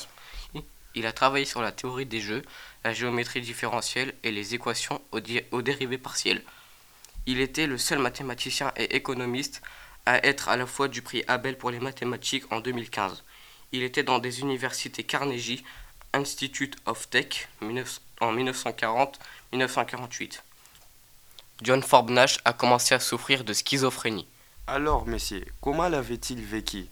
Il 0.95 1.05
a 1.05 1.13
travaillé 1.13 1.45
sur 1.45 1.61
la 1.61 1.71
théorie 1.71 2.05
des 2.05 2.19
jeux, 2.19 2.41
la 2.83 2.93
géométrie 2.93 3.41
différentielle 3.41 4.13
et 4.23 4.31
les 4.31 4.55
équations 4.55 5.01
aux, 5.11 5.61
dérivés 5.61 5.97
partiels. 5.97 6.41
Il 7.25 7.39
était 7.39 7.67
le 7.67 7.77
seul 7.77 7.99
mathématicien 7.99 8.73
et 8.75 8.95
économiste 8.95 9.61
à 10.05 10.25
être 10.25 10.49
à 10.49 10.57
la 10.57 10.65
fois 10.65 10.87
du 10.87 11.01
prix 11.01 11.23
Abel 11.27 11.57
pour 11.57 11.71
les 11.71 11.79
mathématiques 11.79 12.51
en 12.51 12.59
2015. 12.59 13.23
Il 13.71 13.83
était 13.83 14.03
dans 14.03 14.19
des 14.19 14.41
universités 14.41 15.03
Carnegie, 15.03 15.63
Institute 16.13 16.75
of 16.85 17.09
Tech 17.09 17.47
en 18.19 18.33
1940-1948. 18.33 20.41
John 21.61 21.83
Forbes 21.83 22.09
Nash 22.09 22.39
a 22.43 22.53
commencé 22.53 22.95
à 22.95 22.99
souffrir 22.99 23.43
de 23.43 23.53
schizophrénie. 23.53 24.27
Alors, 24.67 25.05
messieurs, 25.05 25.45
comment 25.61 25.87
l'avait-il 25.87 26.43
vécu? 26.43 26.87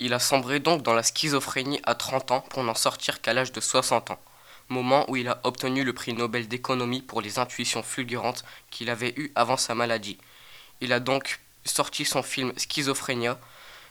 Il 0.00 0.12
a 0.12 0.18
sombré 0.18 0.60
donc 0.60 0.82
dans 0.82 0.94
la 0.94 1.02
schizophrénie 1.02 1.80
à 1.84 1.94
30 1.94 2.30
ans 2.32 2.40
pour 2.50 2.62
n'en 2.64 2.74
sortir 2.74 3.20
qu'à 3.20 3.32
l'âge 3.32 3.52
de 3.52 3.60
60 3.60 4.10
ans, 4.10 4.20
moment 4.68 5.08
où 5.08 5.16
il 5.16 5.28
a 5.28 5.40
obtenu 5.44 5.84
le 5.84 5.92
prix 5.92 6.12
Nobel 6.12 6.48
d'économie 6.48 7.02
pour 7.02 7.20
les 7.20 7.38
intuitions 7.38 7.82
fulgurantes 7.82 8.44
qu'il 8.70 8.90
avait 8.90 9.14
eues 9.16 9.30
avant 9.34 9.56
sa 9.56 9.74
maladie. 9.74 10.18
Il 10.80 10.92
a 10.92 11.00
donc 11.00 11.40
sorti 11.64 12.04
son 12.04 12.22
film 12.22 12.52
Schizophrénia, 12.56 13.38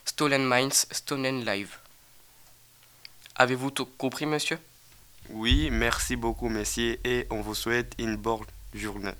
Stolen 0.04 0.44
Minds, 0.46 0.86
Stolen 0.90 1.44
Live. 1.44 1.78
Avez-vous 3.36 3.70
tout 3.70 3.86
compris, 3.86 4.26
monsieur? 4.26 4.58
Oui, 5.30 5.70
merci 5.72 6.16
beaucoup, 6.16 6.48
messieurs, 6.48 7.00
et 7.04 7.26
on 7.30 7.40
vous 7.40 7.54
souhaite 7.54 7.94
une 7.98 8.16
bonne 8.16 8.44
journée. 8.74 9.14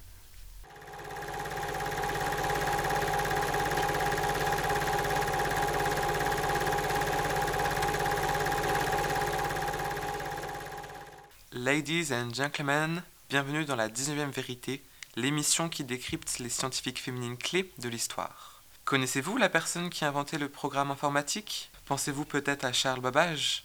Ladies 11.65 12.13
and 12.13 12.35
gentlemen, 12.35 13.03
bienvenue 13.31 13.65
dans 13.65 13.75
la 13.75 13.89
19e 13.89 14.31
vérité, 14.31 14.85
l'émission 15.17 15.71
qui 15.71 15.83
décrypte 15.83 16.39
les 16.39 16.51
scientifiques 16.51 17.01
féminines 17.01 17.39
clés 17.39 17.73
de 17.79 17.89
l'histoire. 17.89 18.63
Connaissez-vous 18.85 19.39
la 19.39 19.49
personne 19.49 19.89
qui 19.89 20.05
a 20.05 20.09
inventé 20.09 20.37
le 20.37 20.51
programme 20.51 20.91
informatique? 20.91 21.71
Pensez-vous 21.87 22.27
peut-être 22.27 22.67
à 22.67 22.75
Charles 22.75 23.01
Babbage? 23.01 23.65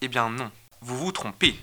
Eh 0.00 0.06
bien 0.06 0.30
non, 0.30 0.52
vous 0.80 0.96
vous 0.96 1.10
trompez. 1.10 1.58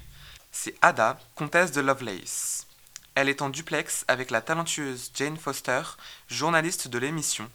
C'est 0.52 0.76
Ada, 0.82 1.18
comtesse 1.36 1.72
de 1.72 1.80
Lovelace. 1.80 2.68
Elle 3.16 3.30
est 3.30 3.42
en 3.42 3.48
duplex 3.48 4.04
avec 4.10 4.32
la 4.32 4.42
talentueuse 4.42 5.12
Jane 5.16 5.38
Foster, 5.38 5.84
journaliste 6.28 6.90
de 6.90 6.98
l'émission, 6.98 7.50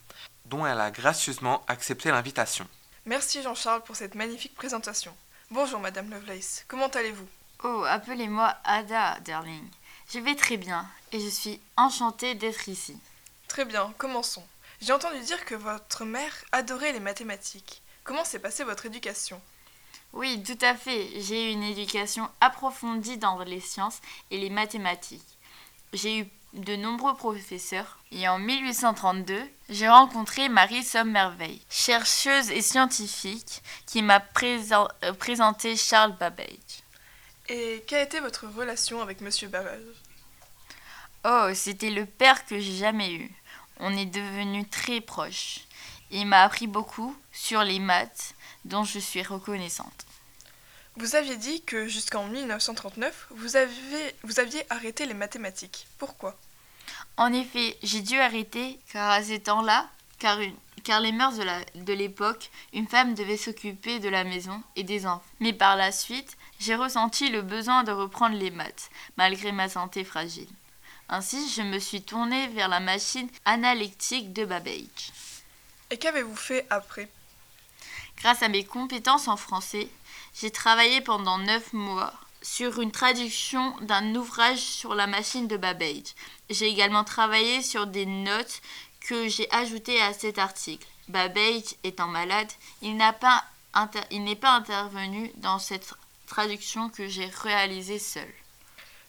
dont 0.46 0.64
elle 0.64 0.80
a 0.80 0.90
gracieusement 0.90 1.66
accepté 1.68 2.10
l'invitation. 2.10 2.66
Merci 3.04 3.42
Jean-Charles 3.42 3.82
pour 3.82 3.96
cette 3.96 4.14
magnifique 4.14 4.54
présentation. 4.54 5.14
Bonjour 5.50 5.80
Madame 5.80 6.08
Lovelace, 6.08 6.64
comment 6.66 6.88
allez-vous? 6.88 7.28
Oh, 7.62 7.84
appelez-moi 7.86 8.54
Ada, 8.64 9.20
darling. 9.20 9.68
Je 10.08 10.18
vais 10.18 10.34
très 10.34 10.56
bien 10.56 10.88
et 11.12 11.20
je 11.20 11.28
suis 11.28 11.60
enchantée 11.76 12.34
d'être 12.34 12.70
ici. 12.70 12.96
Très 13.48 13.66
bien, 13.66 13.92
commençons. 13.98 14.46
J'ai 14.80 14.94
entendu 14.94 15.20
dire 15.20 15.44
que 15.44 15.54
votre 15.54 16.06
mère 16.06 16.32
adorait 16.52 16.92
les 16.92 17.00
mathématiques. 17.00 17.82
Comment 18.02 18.24
s'est 18.24 18.38
passée 18.38 18.64
votre 18.64 18.86
éducation? 18.86 19.42
Oui, 20.14 20.42
tout 20.42 20.58
à 20.62 20.74
fait. 20.74 21.20
J'ai 21.20 21.50
eu 21.50 21.52
une 21.52 21.62
éducation 21.62 22.30
approfondie 22.40 23.18
dans 23.18 23.38
les 23.44 23.60
sciences 23.60 24.00
et 24.30 24.38
les 24.38 24.50
mathématiques. 24.50 25.36
J'ai 25.92 26.20
eu 26.20 26.28
de 26.54 26.76
nombreux 26.76 27.14
professeurs 27.14 27.98
et 28.10 28.26
en 28.26 28.38
1832, 28.38 29.38
j'ai 29.68 29.88
rencontré 29.88 30.48
Marie 30.48 30.82
Sommerveille, 30.82 31.60
chercheuse 31.68 32.50
et 32.50 32.62
scientifique, 32.62 33.62
qui 33.86 34.00
m'a 34.00 34.24
euh, 34.42 35.12
présenté 35.12 35.76
Charles 35.76 36.16
Babbage. 36.16 36.84
Et 37.52 37.82
quelle 37.88 38.04
était 38.04 38.20
votre 38.20 38.46
relation 38.46 39.02
avec 39.02 39.20
Monsieur 39.20 39.48
Babbage 39.48 39.82
Oh, 41.24 41.48
c'était 41.52 41.90
le 41.90 42.06
père 42.06 42.46
que 42.46 42.60
j'ai 42.60 42.76
jamais 42.76 43.12
eu. 43.12 43.30
On 43.80 43.96
est 43.96 44.06
devenus 44.06 44.70
très 44.70 45.00
proches. 45.00 45.62
Il 46.12 46.28
m'a 46.28 46.42
appris 46.42 46.68
beaucoup 46.68 47.16
sur 47.32 47.64
les 47.64 47.80
maths, 47.80 48.36
dont 48.64 48.84
je 48.84 49.00
suis 49.00 49.24
reconnaissante. 49.24 50.06
Vous 50.94 51.16
aviez 51.16 51.36
dit 51.36 51.60
que 51.62 51.88
jusqu'en 51.88 52.28
1939, 52.28 53.26
vous, 53.30 53.56
avez, 53.56 54.14
vous 54.22 54.38
aviez 54.38 54.64
arrêté 54.70 55.04
les 55.06 55.14
mathématiques. 55.14 55.88
Pourquoi? 55.98 56.38
En 57.16 57.32
effet, 57.32 57.76
j'ai 57.82 58.00
dû 58.00 58.20
arrêter 58.20 58.78
car 58.92 59.10
à 59.10 59.24
ces 59.24 59.40
temps-là, 59.40 59.88
car, 60.20 60.38
car 60.84 61.00
les 61.00 61.10
mœurs 61.10 61.34
de 61.74 61.92
l'époque, 61.94 62.48
une 62.72 62.86
femme 62.86 63.14
devait 63.14 63.36
s'occuper 63.36 63.98
de 63.98 64.08
la 64.08 64.22
maison 64.22 64.62
et 64.76 64.84
des 64.84 65.04
enfants. 65.04 65.24
Mais 65.40 65.52
par 65.52 65.74
la 65.74 65.90
suite, 65.90 66.36
j'ai 66.60 66.76
ressenti 66.76 67.30
le 67.30 67.42
besoin 67.42 67.82
de 67.82 67.90
reprendre 67.90 68.36
les 68.36 68.50
maths, 68.50 68.90
malgré 69.16 69.50
ma 69.50 69.68
santé 69.68 70.04
fragile. 70.04 70.48
Ainsi, 71.08 71.50
je 71.50 71.62
me 71.62 71.78
suis 71.80 72.02
tournée 72.02 72.46
vers 72.48 72.68
la 72.68 72.78
machine 72.78 73.28
analytique 73.44 74.32
de 74.32 74.44
Babbage. 74.44 75.12
Et 75.90 75.98
qu'avez-vous 75.98 76.36
fait 76.36 76.66
après? 76.70 77.08
Grâce 78.18 78.42
à 78.42 78.48
mes 78.48 78.64
compétences 78.64 79.26
en 79.26 79.36
français, 79.36 79.88
j'ai 80.40 80.50
travaillé 80.50 81.00
pendant 81.00 81.38
neuf 81.38 81.72
mois 81.72 82.12
sur 82.42 82.80
une 82.80 82.92
traduction 82.92 83.76
d'un 83.80 84.14
ouvrage 84.14 84.60
sur 84.60 84.94
la 84.94 85.06
machine 85.06 85.48
de 85.48 85.56
Babbage. 85.56 86.14
J'ai 86.48 86.68
également 86.68 87.04
travaillé 87.04 87.62
sur 87.62 87.86
des 87.86 88.06
notes 88.06 88.60
que 89.00 89.28
j'ai 89.28 89.50
ajoutées 89.50 90.00
à 90.00 90.12
cet 90.12 90.38
article. 90.38 90.86
Babbage 91.08 91.74
étant 91.82 92.06
malade, 92.06 92.50
il 92.82 92.96
n'a 92.96 93.12
pas 93.12 93.44
inter- 93.74 94.06
il 94.10 94.22
n'est 94.22 94.36
pas 94.36 94.52
intervenu 94.52 95.32
dans 95.36 95.58
cette 95.58 95.94
traduction 96.30 96.88
que 96.88 97.08
j'ai 97.08 97.26
réalisée 97.26 97.98
seule. 97.98 98.34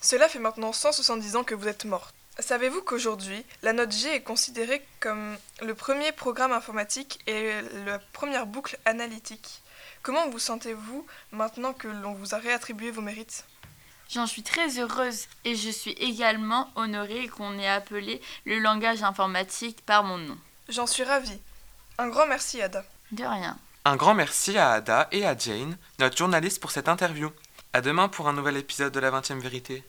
Cela 0.02 0.28
fait 0.28 0.40
maintenant 0.40 0.74
170 0.74 1.36
ans 1.36 1.44
que 1.44 1.56
vous 1.56 1.68
êtes 1.68 1.86
morte. 1.86 2.14
Savez-vous 2.40 2.82
qu'aujourd'hui, 2.82 3.46
la 3.62 3.74
note 3.74 3.92
G 3.92 4.16
est 4.16 4.24
considérée 4.24 4.84
comme 5.00 5.38
le 5.62 5.76
premier 5.76 6.12
programme 6.12 6.52
informatique 6.52 7.20
et 7.28 7.62
la 7.86 8.00
première 8.00 8.48
boucle 8.48 8.80
analytique? 8.86 9.62
Comment 10.02 10.30
vous 10.30 10.40
sentez-vous 10.40 11.06
maintenant 11.32 11.74
que 11.74 11.88
l'on 11.88 12.14
vous 12.14 12.34
a 12.34 12.40
réattribué 12.40 12.90
vos 12.90 13.02
mérites? 13.02 13.46
J'en 14.10 14.26
suis 14.26 14.44
très 14.44 14.80
heureuse 14.80 15.28
et 15.46 15.56
je 15.56 15.70
suis 15.70 15.92
également 15.92 16.72
honorée 16.76 17.28
qu'on 17.28 17.60
ait 17.60 17.70
appelé 17.70 18.20
le 18.46 18.58
langage 18.58 19.04
informatique 19.04 19.86
par 19.86 20.04
mon 20.04 20.18
nom. 20.18 20.38
J'en 20.70 20.88
suis 20.88 21.04
ravie. 21.04 21.40
Un 22.00 22.10
grand 22.10 22.26
merci, 22.26 22.62
Ada. 22.62 22.84
De 23.12 23.24
rien. 23.24 23.60
Un 23.84 23.96
grand 23.96 24.14
merci 24.14 24.60
à 24.60 24.74
Ada 24.74 25.08
et 25.12 25.26
à 25.26 25.36
Jane, 25.36 25.76
notre 25.98 26.16
journaliste, 26.16 26.60
pour 26.62 26.70
cette 26.70 26.88
interview. 26.88 27.32
À 27.74 27.82
demain 27.82 28.10
pour 28.10 28.28
un 28.28 28.34
nouvel 28.34 28.58
épisode 28.58 28.94
de 28.94 29.00
la 29.00 29.10
20e 29.10 29.40
vérité. 29.40 29.84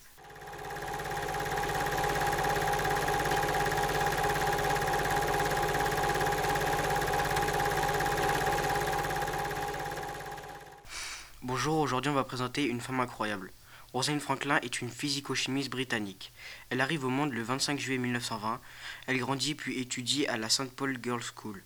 Bonjour, 11.43 11.77
aujourd'hui 11.77 12.11
on 12.11 12.15
va 12.15 12.25
présenter 12.25 12.65
une 12.65 12.81
femme 12.81 13.01
incroyable. 13.01 13.53
Rosalind 13.93 14.23
Franklin 14.23 14.59
est 14.63 14.81
une 14.81 14.89
physico-chimiste 14.89 15.69
britannique. 15.69 16.33
Elle 16.71 16.81
arrive 16.81 17.05
au 17.05 17.11
monde 17.11 17.35
le 17.35 17.43
25 17.43 17.79
juillet 17.79 17.99
1920. 17.99 18.59
Elle 19.07 19.19
grandit 19.19 19.55
puis 19.55 19.79
étudie 19.79 20.27
à 20.29 20.39
la 20.39 20.49
St. 20.49 20.75
Paul 20.75 20.97
Girls' 21.03 21.21
School, 21.37 21.63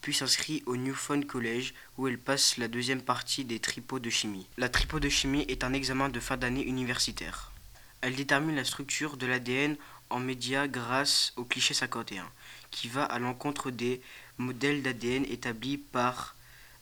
puis 0.00 0.14
s'inscrit 0.14 0.62
au 0.66 0.76
Newfound 0.76 1.26
College 1.26 1.74
où 1.96 2.08
elle 2.08 2.18
passe 2.18 2.56
la 2.56 2.68
deuxième 2.68 3.02
partie 3.02 3.44
des 3.44 3.58
tripos 3.58 3.98
de 3.98 4.10
chimie. 4.10 4.46
La 4.56 4.68
tripo 4.68 5.00
de 5.00 5.08
chimie 5.08 5.44
est 5.48 5.64
un 5.64 5.72
examen 5.72 6.08
de 6.08 6.20
fin 6.20 6.36
d'année 6.36 6.64
universitaire. 6.64 7.52
Elle 8.00 8.14
détermine 8.14 8.56
la 8.56 8.64
structure 8.64 9.16
de 9.16 9.26
l'ADN 9.26 9.76
en 10.10 10.20
médias 10.20 10.68
grâce 10.68 11.32
au 11.36 11.44
cliché 11.44 11.74
51, 11.74 12.24
qui 12.70 12.88
va 12.88 13.04
à 13.04 13.18
l'encontre 13.18 13.70
des 13.70 14.00
modèles 14.38 14.82
d'ADN 14.82 15.24
établis 15.24 15.78
par 15.78 16.36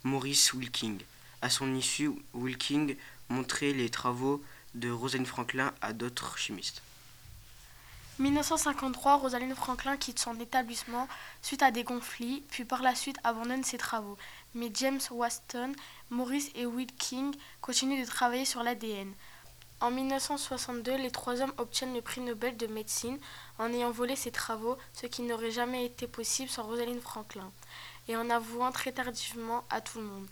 Maurice 0.04 0.52
Wilking. 0.52 1.00
À 1.42 1.50
son 1.50 1.74
issue, 1.74 2.10
Wilking 2.34 2.96
montrait 3.28 3.72
les 3.72 3.90
travaux 3.90 4.42
de 4.74 4.90
Rosalind 4.90 5.26
Franklin 5.26 5.72
à 5.80 5.92
d'autres 5.92 6.38
chimistes. 6.38 6.82
1953, 8.18 9.16
Rosalind 9.16 9.54
Franklin 9.54 9.98
quitte 9.98 10.18
son 10.18 10.40
établissement 10.40 11.06
suite 11.42 11.62
à 11.62 11.70
des 11.70 11.84
conflits, 11.84 12.42
puis 12.48 12.64
par 12.64 12.80
la 12.80 12.94
suite 12.94 13.18
abandonne 13.24 13.62
ses 13.62 13.76
travaux. 13.76 14.16
Mais 14.54 14.70
James 14.72 15.00
Watson, 15.10 15.72
Maurice 16.08 16.50
et 16.54 16.64
Wilking 16.64 17.34
continuent 17.60 18.00
de 18.00 18.08
travailler 18.08 18.46
sur 18.46 18.62
l'ADN. 18.62 19.12
En 19.82 19.90
1962, 19.90 20.96
les 20.96 21.10
trois 21.10 21.42
hommes 21.42 21.52
obtiennent 21.58 21.92
le 21.92 22.00
prix 22.00 22.22
Nobel 22.22 22.56
de 22.56 22.66
médecine 22.66 23.18
en 23.58 23.70
ayant 23.70 23.90
volé 23.90 24.16
ses 24.16 24.30
travaux, 24.30 24.78
ce 24.94 25.06
qui 25.06 25.20
n'aurait 25.20 25.50
jamais 25.50 25.84
été 25.84 26.06
possible 26.06 26.48
sans 26.48 26.62
Rosalind 26.62 27.02
Franklin, 27.02 27.52
et 28.08 28.16
en 28.16 28.30
avouant 28.30 28.72
très 28.72 28.92
tardivement 28.92 29.64
à 29.68 29.82
tout 29.82 29.98
le 29.98 30.06
monde. 30.06 30.26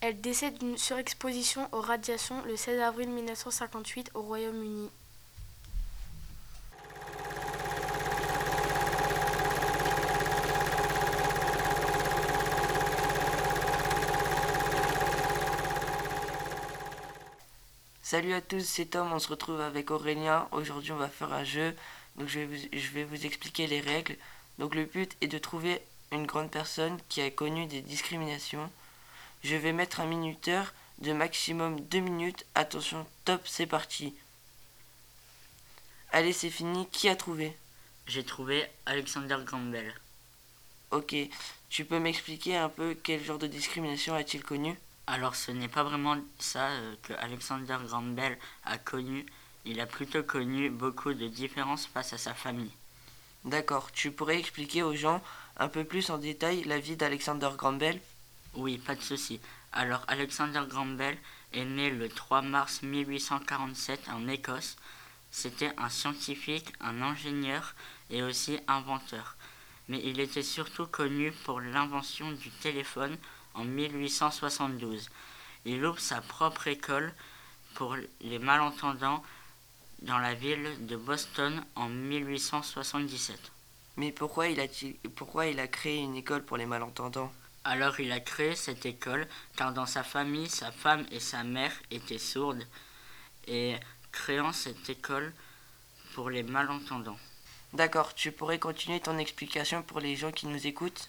Elle 0.00 0.20
décède 0.20 0.58
d'une 0.58 0.78
surexposition 0.78 1.68
aux 1.72 1.80
radiations 1.80 2.40
le 2.44 2.56
16 2.56 2.80
avril 2.80 3.08
1958 3.08 4.12
au 4.14 4.22
Royaume-Uni. 4.22 4.90
Salut 18.12 18.34
à 18.34 18.42
tous, 18.42 18.60
c'est 18.60 18.84
Tom, 18.84 19.10
on 19.10 19.18
se 19.18 19.28
retrouve 19.28 19.62
avec 19.62 19.90
Aurélien. 19.90 20.46
Aujourd'hui 20.52 20.92
on 20.92 20.96
va 20.96 21.08
faire 21.08 21.32
un 21.32 21.44
jeu, 21.44 21.74
donc 22.16 22.28
je 22.28 22.40
vais, 22.40 22.44
vous, 22.44 22.68
je 22.70 22.88
vais 22.90 23.04
vous 23.04 23.24
expliquer 23.24 23.66
les 23.66 23.80
règles. 23.80 24.18
Donc 24.58 24.74
le 24.74 24.84
but 24.84 25.16
est 25.22 25.28
de 25.28 25.38
trouver 25.38 25.80
une 26.10 26.26
grande 26.26 26.50
personne 26.50 26.98
qui 27.08 27.22
a 27.22 27.30
connu 27.30 27.64
des 27.64 27.80
discriminations. 27.80 28.70
Je 29.42 29.56
vais 29.56 29.72
mettre 29.72 30.00
un 30.00 30.04
minuteur 30.04 30.74
de 30.98 31.14
maximum 31.14 31.80
2 31.80 32.00
minutes. 32.00 32.44
Attention, 32.54 33.06
top, 33.24 33.40
c'est 33.46 33.64
parti. 33.64 34.14
Allez, 36.10 36.34
c'est 36.34 36.50
fini. 36.50 36.86
Qui 36.92 37.08
a 37.08 37.16
trouvé? 37.16 37.56
J'ai 38.06 38.24
trouvé 38.24 38.66
Alexander 38.84 39.38
Graham 39.42 39.72
Bell. 39.72 39.94
Ok, 40.90 41.16
tu 41.70 41.86
peux 41.86 41.98
m'expliquer 41.98 42.58
un 42.58 42.68
peu 42.68 42.94
quel 43.02 43.24
genre 43.24 43.38
de 43.38 43.46
discrimination 43.46 44.14
a-t-il 44.14 44.42
connu? 44.42 44.76
Alors 45.06 45.34
ce 45.34 45.50
n'est 45.50 45.68
pas 45.68 45.82
vraiment 45.82 46.16
ça 46.38 46.68
euh, 46.68 46.94
que 47.02 47.12
Alexander 47.14 47.76
Graham 47.84 48.14
Bell 48.14 48.38
a 48.64 48.78
connu. 48.78 49.26
Il 49.64 49.80
a 49.80 49.86
plutôt 49.86 50.22
connu 50.22 50.70
beaucoup 50.70 51.12
de 51.12 51.26
différences 51.28 51.86
face 51.86 52.12
à 52.12 52.18
sa 52.18 52.34
famille. 52.34 52.70
D'accord, 53.44 53.90
tu 53.90 54.12
pourrais 54.12 54.38
expliquer 54.38 54.84
aux 54.84 54.94
gens 54.94 55.20
un 55.56 55.68
peu 55.68 55.84
plus 55.84 56.10
en 56.10 56.18
détail 56.18 56.62
la 56.64 56.78
vie 56.78 56.96
d'Alexander 56.96 57.50
Graham 57.56 57.78
Bell? 57.78 58.00
Oui, 58.54 58.78
pas 58.78 58.94
de 58.94 59.02
souci. 59.02 59.40
Alors 59.72 60.04
Alexander 60.06 60.62
Graham 60.68 60.96
Bell 60.96 61.18
est 61.52 61.64
né 61.64 61.90
le 61.90 62.08
3 62.08 62.42
mars 62.42 62.82
1847 62.82 64.08
en 64.10 64.28
Écosse. 64.28 64.76
C'était 65.32 65.72
un 65.78 65.88
scientifique, 65.88 66.72
un 66.80 67.02
ingénieur 67.02 67.74
et 68.10 68.22
aussi 68.22 68.60
inventeur. 68.68 69.36
Mais 69.88 70.00
il 70.04 70.20
était 70.20 70.42
surtout 70.42 70.86
connu 70.86 71.32
pour 71.44 71.60
l'invention 71.60 72.30
du 72.30 72.50
téléphone 72.50 73.16
en 73.54 73.64
1872. 73.64 75.08
Il 75.64 75.84
ouvre 75.84 76.00
sa 76.00 76.20
propre 76.20 76.68
école 76.68 77.12
pour 77.74 77.96
les 78.20 78.38
malentendants 78.38 79.22
dans 80.02 80.18
la 80.18 80.34
ville 80.34 80.86
de 80.86 80.96
Boston 80.96 81.64
en 81.76 81.88
1877. 81.88 83.52
Mais 83.96 84.10
pourquoi 84.10 84.48
il, 84.48 84.60
a 84.60 84.66
pourquoi 85.14 85.46
il 85.46 85.60
a 85.60 85.68
créé 85.68 85.98
une 85.98 86.16
école 86.16 86.44
pour 86.44 86.56
les 86.56 86.66
malentendants? 86.66 87.32
Alors 87.64 88.00
il 88.00 88.10
a 88.10 88.20
créé 88.20 88.56
cette 88.56 88.86
école 88.86 89.28
car 89.56 89.72
dans 89.72 89.86
sa 89.86 90.02
famille, 90.02 90.48
sa 90.48 90.72
femme 90.72 91.06
et 91.12 91.20
sa 91.20 91.44
mère 91.44 91.72
étaient 91.90 92.18
sourdes 92.18 92.66
et 93.46 93.76
créant 94.10 94.52
cette 94.52 94.88
école 94.90 95.32
pour 96.14 96.30
les 96.30 96.42
malentendants. 96.42 97.18
D'accord, 97.72 98.14
tu 98.14 98.32
pourrais 98.32 98.58
continuer 98.58 99.00
ton 99.00 99.18
explication 99.18 99.82
pour 99.82 100.00
les 100.00 100.16
gens 100.16 100.32
qui 100.32 100.46
nous 100.46 100.66
écoutent? 100.66 101.08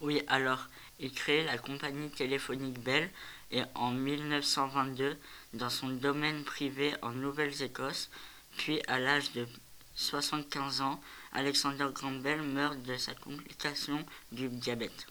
Oui, 0.00 0.22
alors, 0.28 0.68
il 0.98 1.12
crée 1.12 1.44
la 1.44 1.58
compagnie 1.58 2.10
téléphonique 2.10 2.80
Bell 2.80 3.10
et 3.50 3.62
en 3.74 3.90
1922, 3.90 5.16
dans 5.54 5.70
son 5.70 5.88
domaine 5.88 6.42
privé 6.44 6.94
en 7.02 7.10
Nouvelle-Écosse, 7.10 8.10
puis 8.56 8.80
à 8.88 8.98
l'âge 8.98 9.32
de 9.32 9.46
75 9.94 10.80
ans, 10.80 11.00
Alexander 11.32 11.88
Graham 11.92 12.20
Bell 12.20 12.42
meurt 12.42 12.82
de 12.82 12.96
sa 12.96 13.14
complication 13.14 14.04
du 14.32 14.48
diabète. 14.48 15.06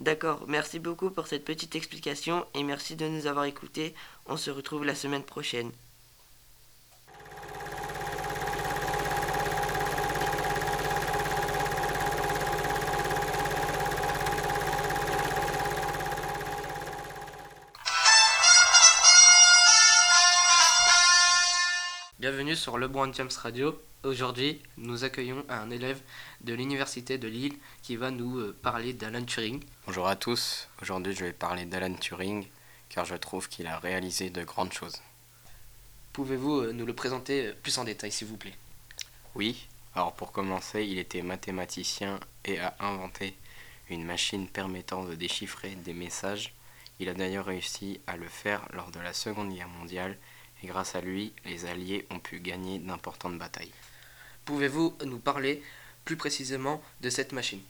D'accord, 0.00 0.44
merci 0.46 0.78
beaucoup 0.78 1.10
pour 1.10 1.26
cette 1.26 1.44
petite 1.44 1.74
explication 1.74 2.46
et 2.54 2.62
merci 2.62 2.94
de 2.94 3.08
nous 3.08 3.26
avoir 3.26 3.46
écoutés. 3.46 3.94
On 4.26 4.36
se 4.36 4.50
retrouve 4.50 4.84
la 4.84 4.94
semaine 4.94 5.24
prochaine. 5.24 5.72
Bienvenue 22.48 22.62
sur 22.62 22.78
Le 22.78 22.88
Bon 22.88 23.12
James 23.12 23.28
Radio. 23.42 23.78
Aujourd'hui, 24.04 24.62
nous 24.78 25.04
accueillons 25.04 25.44
un 25.50 25.68
élève 25.68 26.00
de 26.40 26.54
l'Université 26.54 27.18
de 27.18 27.28
Lille 27.28 27.52
qui 27.82 27.96
va 27.96 28.10
nous 28.10 28.38
euh, 28.38 28.56
parler 28.62 28.94
d'Alan 28.94 29.22
Turing. 29.22 29.62
Bonjour 29.84 30.08
à 30.08 30.16
tous. 30.16 30.66
Aujourd'hui, 30.80 31.14
je 31.14 31.26
vais 31.26 31.34
parler 31.34 31.66
d'Alan 31.66 31.92
Turing 31.92 32.46
car 32.88 33.04
je 33.04 33.16
trouve 33.16 33.50
qu'il 33.50 33.66
a 33.66 33.78
réalisé 33.78 34.30
de 34.30 34.44
grandes 34.44 34.72
choses. 34.72 34.96
Pouvez-vous 36.14 36.60
euh, 36.60 36.72
nous 36.72 36.86
le 36.86 36.94
présenter 36.94 37.48
euh, 37.48 37.54
plus 37.62 37.76
en 37.76 37.84
détail, 37.84 38.12
s'il 38.12 38.28
vous 38.28 38.38
plaît? 38.38 38.56
Oui. 39.34 39.68
Alors 39.94 40.14
pour 40.14 40.32
commencer, 40.32 40.86
il 40.86 40.98
était 40.98 41.20
mathématicien 41.20 42.18
et 42.46 42.58
a 42.60 42.74
inventé 42.80 43.36
une 43.90 44.06
machine 44.06 44.48
permettant 44.48 45.04
de 45.04 45.14
déchiffrer 45.14 45.74
des 45.74 45.92
messages. 45.92 46.54
Il 46.98 47.10
a 47.10 47.14
d'ailleurs 47.14 47.44
réussi 47.44 48.00
à 48.06 48.16
le 48.16 48.26
faire 48.26 48.66
lors 48.72 48.90
de 48.90 49.00
la 49.00 49.12
Seconde 49.12 49.52
Guerre 49.52 49.68
mondiale 49.68 50.16
et 50.62 50.66
grâce 50.66 50.94
à 50.94 51.00
lui, 51.00 51.32
les 51.44 51.66
Alliés 51.66 52.06
ont 52.10 52.18
pu 52.18 52.40
gagner 52.40 52.78
d'importantes 52.78 53.38
batailles. 53.38 53.72
Pouvez-vous 54.44 54.96
nous 55.04 55.18
parler 55.18 55.62
plus 56.04 56.16
précisément 56.16 56.82
de 57.00 57.10
cette 57.10 57.32
machine? 57.32 57.62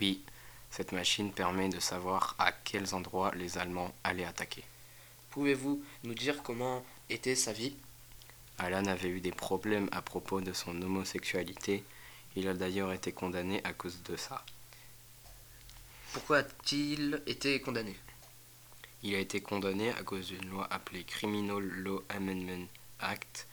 Oui, 0.00 0.22
cette 0.70 0.92
machine 0.92 1.32
permet 1.32 1.68
de 1.68 1.80
savoir 1.80 2.34
à 2.38 2.52
quels 2.52 2.94
endroits 2.94 3.32
les 3.34 3.58
Allemands 3.58 3.94
allaient 4.04 4.24
attaquer. 4.24 4.64
Pouvez-vous 5.30 5.82
nous 6.04 6.14
dire 6.14 6.42
comment 6.42 6.84
était 7.08 7.34
sa 7.34 7.52
vie? 7.52 7.76
Alan 8.58 8.86
avait 8.86 9.08
eu 9.08 9.20
des 9.20 9.32
problèmes 9.32 9.88
à 9.92 10.02
propos 10.02 10.40
de 10.40 10.52
son 10.52 10.82
homosexualité. 10.82 11.84
Il 12.34 12.48
a 12.48 12.54
d'ailleurs 12.54 12.92
été 12.92 13.12
condamné 13.12 13.60
à 13.64 13.72
cause 13.72 14.02
de 14.02 14.16
ça. 14.16 14.44
Pourquoi 16.12 16.38
a-t-il 16.38 17.22
été 17.26 17.60
condamné? 17.60 17.96
Il 19.02 19.14
a 19.14 19.20
été 19.20 19.40
condamné 19.40 19.90
à 19.90 20.02
cause 20.02 20.28
d'une 20.28 20.48
loi 20.50 20.66
appelée 20.70 21.04
Criminal 21.04 21.62
Law 21.62 22.02
Amendment 22.08 22.66
Act. 22.98 23.46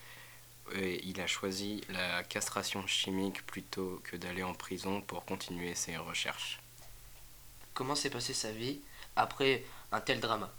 Et 0.74 1.06
il 1.06 1.22
a 1.22 1.28
choisi 1.28 1.82
la 1.90 2.24
castration 2.24 2.88
chimique 2.88 3.46
plutôt 3.46 4.02
que 4.04 4.18
d'aller 4.18 4.42
en 4.42 4.56
prison 4.56 5.02
pour 5.02 5.24
continuer 5.24 5.76
ses 5.76 5.98
recherches. 5.98 6.60
Comment 7.76 7.94
s'est 7.94 8.10
passée 8.10 8.34
sa 8.34 8.52
vie 8.52 8.80
après 9.16 9.64
un 9.92 10.02
tel 10.02 10.20
drama? 10.20 10.52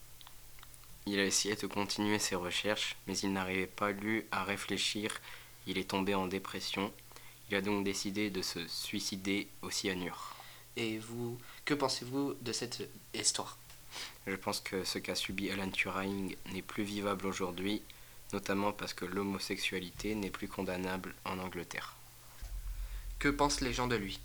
Il 1.07 1.18
a 1.18 1.24
essayé 1.24 1.57
de 1.57 1.66
continuer 1.66 2.20
ses 2.20 2.37
recherches, 2.37 2.97
mais 3.07 3.18
il 3.18 3.32
n'arrivait 3.32 3.66
pas 3.66 3.91
lui 3.91 4.24
à 4.30 4.45
réfléchir. 4.45 5.20
Il 5.66 5.78
est 5.78 5.91
tombé 5.91 6.14
en 6.14 6.28
dépression. 6.28 6.93
Il 7.51 7.57
a 7.57 7.61
donc 7.61 7.84
décidé 7.84 8.30
de 8.30 8.43
se 8.43 8.66
suicider 8.68 9.49
au 9.62 9.70
cyanure. 9.70 10.37
Et 10.76 10.99
vous, 10.99 11.39
que 11.64 11.74
pensez-vous 11.74 12.34
de 12.41 12.53
cette 12.53 12.89
histoire? 13.14 13.59
Je 14.26 14.34
pense 14.34 14.61
que 14.61 14.84
ce 14.84 14.99
qu'a 14.99 15.14
subi 15.14 15.51
Alan 15.51 15.70
Turing 15.70 16.36
n'est 16.53 16.62
plus 16.62 16.84
vivable 16.84 17.26
aujourd'hui, 17.26 17.82
notamment 18.32 18.72
parce 18.72 18.94
que 18.94 19.05
l'homosexualité 19.05 20.14
n'est 20.14 20.30
plus 20.30 20.49
condamnable 20.49 21.14
en 21.24 21.38
Angleterre. 21.38 21.94
Que 23.18 23.28
pensent 23.28 23.61
les 23.61 23.72
gens 23.72 23.86
de 23.86 23.97
lui? 23.97 24.20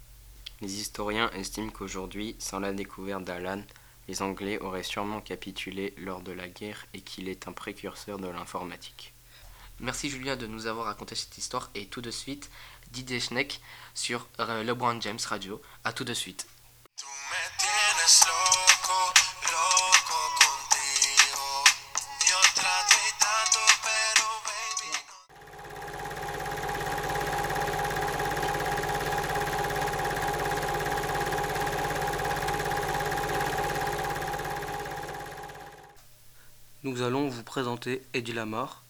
Les 0.62 0.76
historiens 0.76 1.32
estiment 1.32 1.72
qu'aujourd'hui, 1.72 2.36
sans 2.40 2.60
la 2.60 2.74
découverte 2.74 3.24
d'Alan, 3.24 3.64
les 4.08 4.22
Anglais 4.22 4.60
auraient 4.60 4.84
sûrement 4.84 5.22
capitulé 5.22 5.94
lors 5.98 6.22
de 6.22 6.32
la 6.32 6.48
guerre 6.48 6.86
et 6.94 7.02
qu'il 7.02 7.30
est 7.30 7.48
un 7.48 7.54
précurseur 7.54 8.18
de 8.18 8.28
l'informatique. 8.28 9.14
Merci 9.80 10.10
Julien 10.10 10.36
de 10.36 10.48
nous 10.48 10.68
avoir 10.68 10.86
raconté 10.86 11.16
cette 11.16 11.38
histoire 11.38 11.72
et 11.74 11.88
tout 11.88 12.02
de 12.02 12.12
suite 12.12 12.52
Didier 12.92 13.20
Schneck 13.20 13.62
sur 13.96 14.28
euh, 14.40 14.64
LeBron 14.64 15.00
James 15.02 15.20
Radio. 15.28 15.62
A 15.84 15.94
tout 15.94 16.04
de 16.04 16.14
suite. 16.14 16.46
Nous 36.92 37.04
allons 37.04 37.30
vous 37.30 37.44
présenter 37.44 38.02
Eddie 38.14 38.34
Lamar 38.34 38.84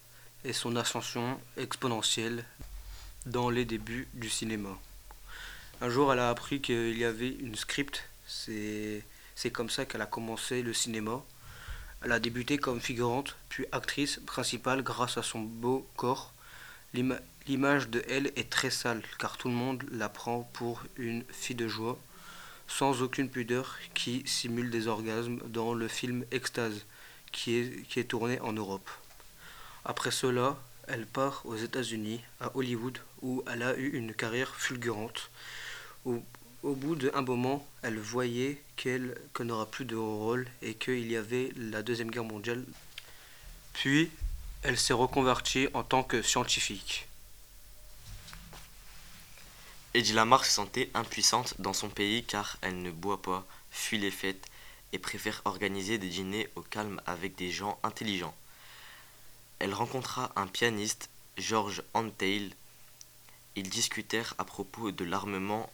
et 0.44 0.54
son 0.54 0.76
ascension 0.76 1.40
exponentielle 1.56 2.46
dans 3.28 3.52
les 3.52 3.64
débuts 3.64 4.08
du 4.16 4.28
cinéma. 4.28 4.70
Un 5.82 5.90
jour, 5.90 6.12
elle 6.12 6.18
a 6.18 6.32
appris 6.32 6.62
qu'il 6.62 6.98
y 6.98 7.06
avait 7.06 7.30
une 7.30 7.54
script. 7.54 8.10
C'est 8.26 9.04
comme 9.54 9.70
ça 9.70 9.86
qu'elle 9.86 10.02
a 10.02 10.08
commencé 10.08 10.64
le 10.64 10.74
cinéma. 10.74 11.22
Elle 12.04 12.12
a 12.12 12.20
débuté 12.20 12.58
comme 12.58 12.82
figurante, 12.82 13.36
puis 13.50 13.68
actrice 13.72 14.20
principale 14.26 14.82
grâce 14.82 15.20
à 15.20 15.22
son 15.22 15.42
beau 15.42 15.88
corps. 15.96 16.34
L'image 17.48 17.88
de 17.90 18.04
elle 18.10 18.32
est 18.36 18.50
très 18.50 18.72
sale, 18.72 19.04
car 19.20 19.38
tout 19.38 19.48
le 19.48 19.54
monde 19.54 19.84
la 19.92 20.10
prend 20.10 20.50
pour 20.54 20.82
une 20.98 21.24
fille 21.30 21.56
de 21.56 21.68
joie, 21.68 22.00
sans 22.68 23.04
aucune 23.04 23.30
pudeur, 23.30 23.78
qui 23.94 24.24
simule 24.26 24.72
des 24.72 24.88
orgasmes 24.88 25.38
dans 25.50 25.76
le 25.76 25.88
film 25.88 26.26
Extase, 26.32 26.84
qui 27.32 27.56
est, 27.56 27.84
qui 27.88 28.00
est 28.00 28.06
tourné 28.06 28.40
en 28.42 28.54
Europe. 28.54 28.90
Après 29.86 30.12
cela, 30.12 30.58
elle 30.88 31.06
part 31.06 31.42
aux 31.46 31.56
États-Unis, 31.56 32.22
à 32.40 32.56
Hollywood, 32.56 33.00
où 33.22 33.44
elle 33.52 33.64
a 33.64 33.76
eu 33.76 33.90
une 33.90 34.14
carrière 34.14 34.54
fulgurante. 34.56 35.30
Au, 36.06 36.22
au 36.64 36.76
bout 36.76 36.96
d'un 36.96 37.22
moment, 37.22 37.66
elle 37.82 38.00
voyait 38.00 38.62
qu'elle 38.76 39.18
n'aura 39.40 39.66
plus 39.66 39.86
de 39.86 39.96
rôle 39.96 40.48
et 40.62 40.76
qu'il 40.76 41.10
y 41.12 41.16
avait 41.16 41.52
la 41.56 41.82
Deuxième 41.82 42.12
Guerre 42.12 42.24
mondiale. 42.24 42.64
Puis, 43.74 44.12
elle 44.64 44.78
s'est 44.78 44.94
reconvertie 44.94 45.68
en 45.74 45.84
tant 45.84 46.04
que 46.04 46.22
scientifique. 46.22 47.08
Eddie 49.94 50.14
Lamar 50.14 50.46
se 50.46 50.52
sentait 50.52 50.90
impuissante 50.94 51.56
dans 51.60 51.74
son 51.74 51.90
pays 51.90 52.24
car 52.24 52.58
elle 52.62 52.82
ne 52.82 52.92
boit 52.92 53.22
pas, 53.22 53.46
fuit 53.72 53.98
les 53.98 54.12
fêtes 54.12 54.48
et 54.94 55.00
préfère 55.00 55.42
organiser 55.46 55.98
des 55.98 56.10
dîners 56.10 56.50
au 56.56 56.62
calme 56.62 57.02
avec 57.06 57.36
des 57.36 57.52
gens 57.52 57.80
intelligents. 57.84 58.36
Elle 59.60 59.74
rencontra 59.74 60.32
un 60.36 60.48
pianiste, 60.48 61.10
George 61.38 61.84
Antheil. 61.94 62.54
Ils 63.56 63.70
discutèrent 63.70 64.34
à 64.38 64.46
propos 64.46 64.92
de 64.92 65.06
l'armement, 65.06 65.70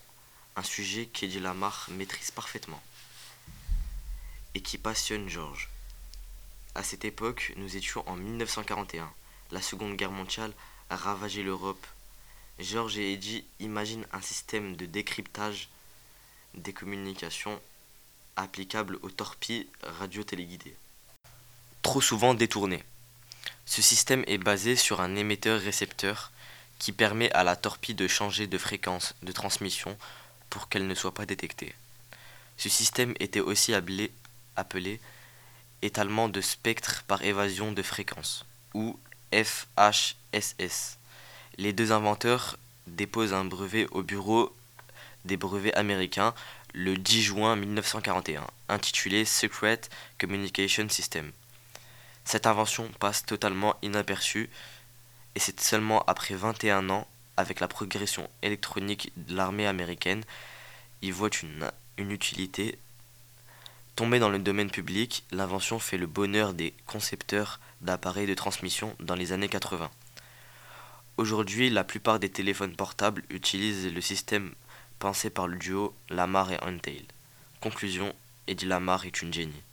un 0.56 0.64
sujet 0.64 1.06
qu'Eddie 1.06 1.40
Lamar 1.40 1.88
maîtrise 1.92 2.32
parfaitement 2.32 2.82
et 4.56 4.62
qui 4.62 4.78
passionne 4.78 5.30
George. 5.30 5.70
À 6.74 6.84
cette 6.84 7.06
époque, 7.06 7.54
nous 7.58 7.76
étions 7.76 8.08
en 8.10 8.16
1941. 8.16 9.12
La 9.52 9.62
Seconde 9.62 9.96
Guerre 9.96 10.12
mondiale 10.12 10.54
a 10.90 10.96
ravagé 10.96 11.44
l'Europe. 11.44 11.86
George 12.60 12.98
et 12.98 13.14
Eddie 13.14 13.46
imaginent 13.60 14.08
un 14.12 14.22
système 14.22 14.76
de 14.76 14.86
décryptage 14.86 15.70
des 16.56 16.74
communications 16.74 17.62
applicable 18.38 18.98
aux 19.02 19.10
torpilles 19.10 19.68
radio-téléguidées. 19.84 20.76
Trop 21.82 22.02
souvent 22.02 22.34
détourné. 22.34 22.84
Ce 23.66 23.82
système 23.82 24.24
est 24.28 24.38
basé 24.38 24.76
sur 24.76 25.02
un 25.02 25.16
émetteur-récepteur 25.16 26.32
qui 26.80 26.92
permet 26.92 27.32
à 27.34 27.44
la 27.44 27.56
torpille 27.56 27.96
de 27.96 28.08
changer 28.08 28.48
de 28.48 28.58
fréquence 28.58 29.16
de 29.24 29.32
transmission 29.32 29.98
pour 30.50 30.70
qu'elle 30.70 30.88
ne 30.88 30.96
soit 30.96 31.14
pas 31.14 31.26
détectée. 31.26 31.76
Ce 32.58 32.70
système 32.70 33.14
était 33.20 33.40
aussi 33.40 33.74
appelé, 33.74 34.12
appelé 34.56 35.00
étalement 35.82 36.30
de 36.30 36.42
spectre 36.42 37.04
par 37.08 37.22
évasion 37.24 37.72
de 37.72 37.82
fréquence, 37.82 38.46
ou 38.74 38.98
FHSS. 39.34 40.98
Les 41.58 41.74
deux 41.74 41.92
inventeurs 41.92 42.58
déposent 42.88 43.34
un 43.34 43.46
brevet 43.46 43.88
au 43.92 44.02
bureau 44.02 44.56
des 45.26 45.38
brevets 45.38 45.76
américains 45.76 46.34
le 46.78 46.96
10 46.96 47.24
juin 47.24 47.56
1941, 47.56 48.46
intitulé 48.70 49.26
Secret 49.26 49.82
Communication 50.20 50.88
System. 50.90 51.32
Cette 52.24 52.46
invention 52.46 52.88
passe 53.00 53.26
totalement 53.26 53.76
inaperçue 53.82 54.48
et 55.34 55.40
c'est 55.40 55.60
seulement 55.60 56.04
après 56.06 56.36
21 56.36 56.92
ans, 56.92 57.08
avec 57.36 57.62
la 57.62 57.68
progression 57.68 58.30
électronique 58.44 59.12
de 59.18 59.36
l'armée 59.36 59.66
américaine, 59.66 60.24
y 61.02 61.10
voit 61.10 61.32
une, 61.42 61.72
une 61.98 62.12
utilité. 62.12 62.78
Tombée 63.96 64.20
dans 64.20 64.30
le 64.30 64.38
domaine 64.38 64.70
public, 64.70 65.24
l'invention 65.32 65.80
fait 65.80 65.98
le 65.98 66.06
bonheur 66.06 66.54
des 66.54 66.76
concepteurs 66.86 67.60
d'appareils 67.82 68.28
de 68.28 68.36
transmission 68.36 68.96
dans 69.00 69.16
les 69.16 69.32
années 69.32 69.50
80. 69.50 69.90
Aujourd'hui, 71.18 71.72
la 71.72 71.84
plupart 71.84 72.20
des 72.20 72.30
téléphones 72.30 72.76
portables 72.76 73.24
utilisent 73.32 73.92
le 73.92 74.02
système 74.02 74.54
pensé 75.00 75.30
par 75.30 75.48
le 75.48 75.58
duo 75.58 75.94
Lamar 76.10 76.52
et 76.52 76.60
Untail. 76.64 77.06
Conclusion, 77.62 78.14
Eddie 78.48 78.66
Lamar 78.66 79.06
est 79.06 79.22
une 79.22 79.34
génie. 79.34 79.64